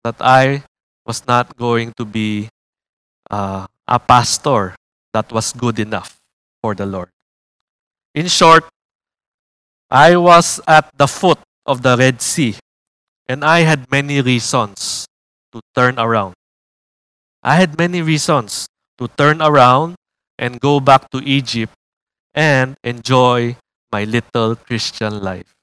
that 0.05 0.21
I 0.21 0.69
was 1.09 1.27
not 1.27 1.57
going 1.57 1.97
to 1.97 2.05
be 2.05 2.53
uh, 3.31 3.65
a 3.89 3.99
pastor 3.99 4.77
that 5.17 5.33
was 5.33 5.57
good 5.57 5.79
enough 5.81 6.21
for 6.61 6.75
the 6.75 6.85
Lord. 6.85 7.09
In 8.15 8.29
short, 8.29 8.69
I 9.91 10.21
was 10.21 10.61
at 10.69 10.93
the 10.93 11.09
foot 11.09 11.41
of 11.65 11.81
the 11.81 11.97
Red 11.97 12.21
Sea 12.21 12.57
and 13.27 13.43
I 13.43 13.65
had 13.65 13.91
many 13.91 14.21
reasons 14.21 15.09
to 15.53 15.65
turn 15.75 15.99
around. 15.99 16.35
I 17.43 17.57
had 17.57 17.79
many 17.79 18.03
reasons 18.03 18.69
to 18.99 19.09
turn 19.09 19.41
around 19.41 19.97
and 20.39 20.61
go 20.61 20.79
back 20.79 21.09
to 21.13 21.25
Egypt 21.25 21.73
and 22.35 22.77
enjoy 22.83 23.57
my 23.93 24.05
little 24.05 24.57
Christian 24.57 25.23
life. 25.23 25.55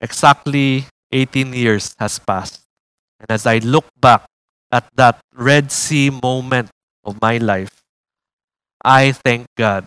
Exactly 0.00 0.86
18 1.12 1.52
years 1.52 1.94
has 1.98 2.18
passed. 2.18 2.64
And 3.20 3.30
as 3.30 3.46
I 3.46 3.58
look 3.58 3.86
back 4.00 4.24
at 4.72 4.88
that 4.96 5.20
Red 5.32 5.70
Sea 5.70 6.10
moment 6.10 6.70
of 7.04 7.20
my 7.20 7.38
life, 7.38 7.82
I 8.84 9.12
thank 9.12 9.46
God 9.56 9.86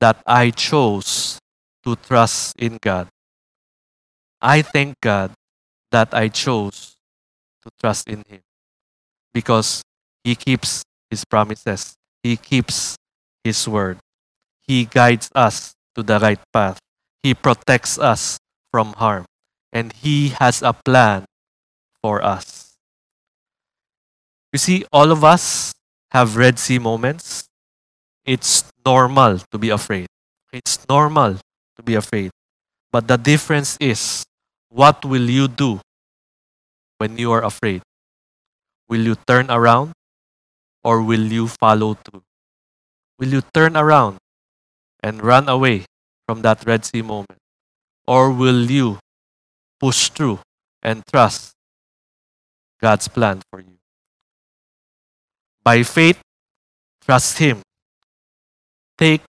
that 0.00 0.20
I 0.26 0.50
chose 0.50 1.38
to 1.84 1.96
trust 1.96 2.56
in 2.58 2.78
God. 2.80 3.08
I 4.40 4.62
thank 4.62 5.00
God 5.00 5.32
that 5.90 6.12
I 6.12 6.28
chose 6.28 6.96
to 7.62 7.70
trust 7.80 8.08
in 8.08 8.24
Him 8.28 8.40
because 9.32 9.82
He 10.24 10.34
keeps 10.34 10.82
His 11.10 11.24
promises, 11.24 11.94
He 12.22 12.36
keeps 12.36 12.96
His 13.48 13.64
word, 13.64 13.96
He 14.60 14.84
guides 14.84 15.32
us 15.34 15.72
to 15.96 16.04
the 16.04 16.20
right 16.20 16.40
path, 16.52 16.78
He 17.24 17.32
protects 17.32 17.96
us 17.96 18.36
from 18.70 18.92
harm, 19.00 19.24
and 19.72 19.92
He 19.92 20.36
has 20.36 20.60
a 20.60 20.76
plan 20.76 21.24
for 22.04 22.20
us. 22.20 22.76
You 24.52 24.58
see, 24.58 24.84
all 24.92 25.12
of 25.12 25.24
us 25.24 25.72
have 26.12 26.36
Red 26.36 26.58
Sea 26.58 26.78
moments. 26.78 27.48
It's 28.24 28.64
normal 28.84 29.40
to 29.50 29.56
be 29.56 29.70
afraid. 29.72 30.06
It's 30.52 30.84
normal 30.88 31.40
to 31.76 31.82
be 31.82 31.94
afraid. 31.96 32.30
But 32.92 33.08
the 33.08 33.16
difference 33.16 33.76
is 33.80 34.24
what 34.68 35.04
will 35.04 35.28
you 35.28 35.48
do 35.48 35.80
when 36.98 37.16
you 37.16 37.32
are 37.32 37.44
afraid? 37.44 37.80
Will 38.88 39.04
you 39.04 39.16
turn 39.26 39.50
around 39.50 39.92
or 40.84 41.00
will 41.00 41.24
you 41.32 41.48
follow 41.48 41.94
through? 41.94 42.27
Will 43.18 43.28
you 43.28 43.42
turn 43.52 43.76
around 43.76 44.18
and 45.02 45.22
run 45.22 45.48
away 45.48 45.84
from 46.26 46.42
that 46.42 46.64
Red 46.66 46.84
Sea 46.84 47.02
moment? 47.02 47.38
Or 48.06 48.30
will 48.30 48.70
you 48.70 48.98
push 49.80 50.08
through 50.08 50.38
and 50.82 51.02
trust 51.06 51.52
God's 52.80 53.08
plan 53.08 53.42
for 53.50 53.60
you? 53.60 53.78
By 55.64 55.82
faith, 55.82 56.20
trust 57.04 57.38
Him. 57.38 57.60
Take 58.96 59.22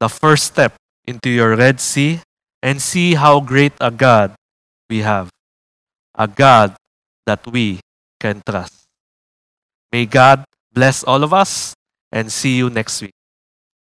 the 0.00 0.08
first 0.08 0.44
step 0.44 0.74
into 1.06 1.28
your 1.28 1.54
Red 1.56 1.80
Sea 1.80 2.20
and 2.62 2.80
see 2.80 3.14
how 3.14 3.40
great 3.40 3.72
a 3.80 3.90
God 3.90 4.34
we 4.88 5.00
have. 5.00 5.28
A 6.14 6.26
God 6.26 6.74
that 7.26 7.46
we 7.46 7.80
can 8.18 8.42
trust. 8.48 8.88
May 9.92 10.06
God 10.06 10.44
bless 10.72 11.04
all 11.04 11.22
of 11.22 11.32
us 11.32 11.74
and 12.10 12.32
see 12.32 12.56
you 12.56 12.70
next 12.70 13.00
week. 13.02 13.17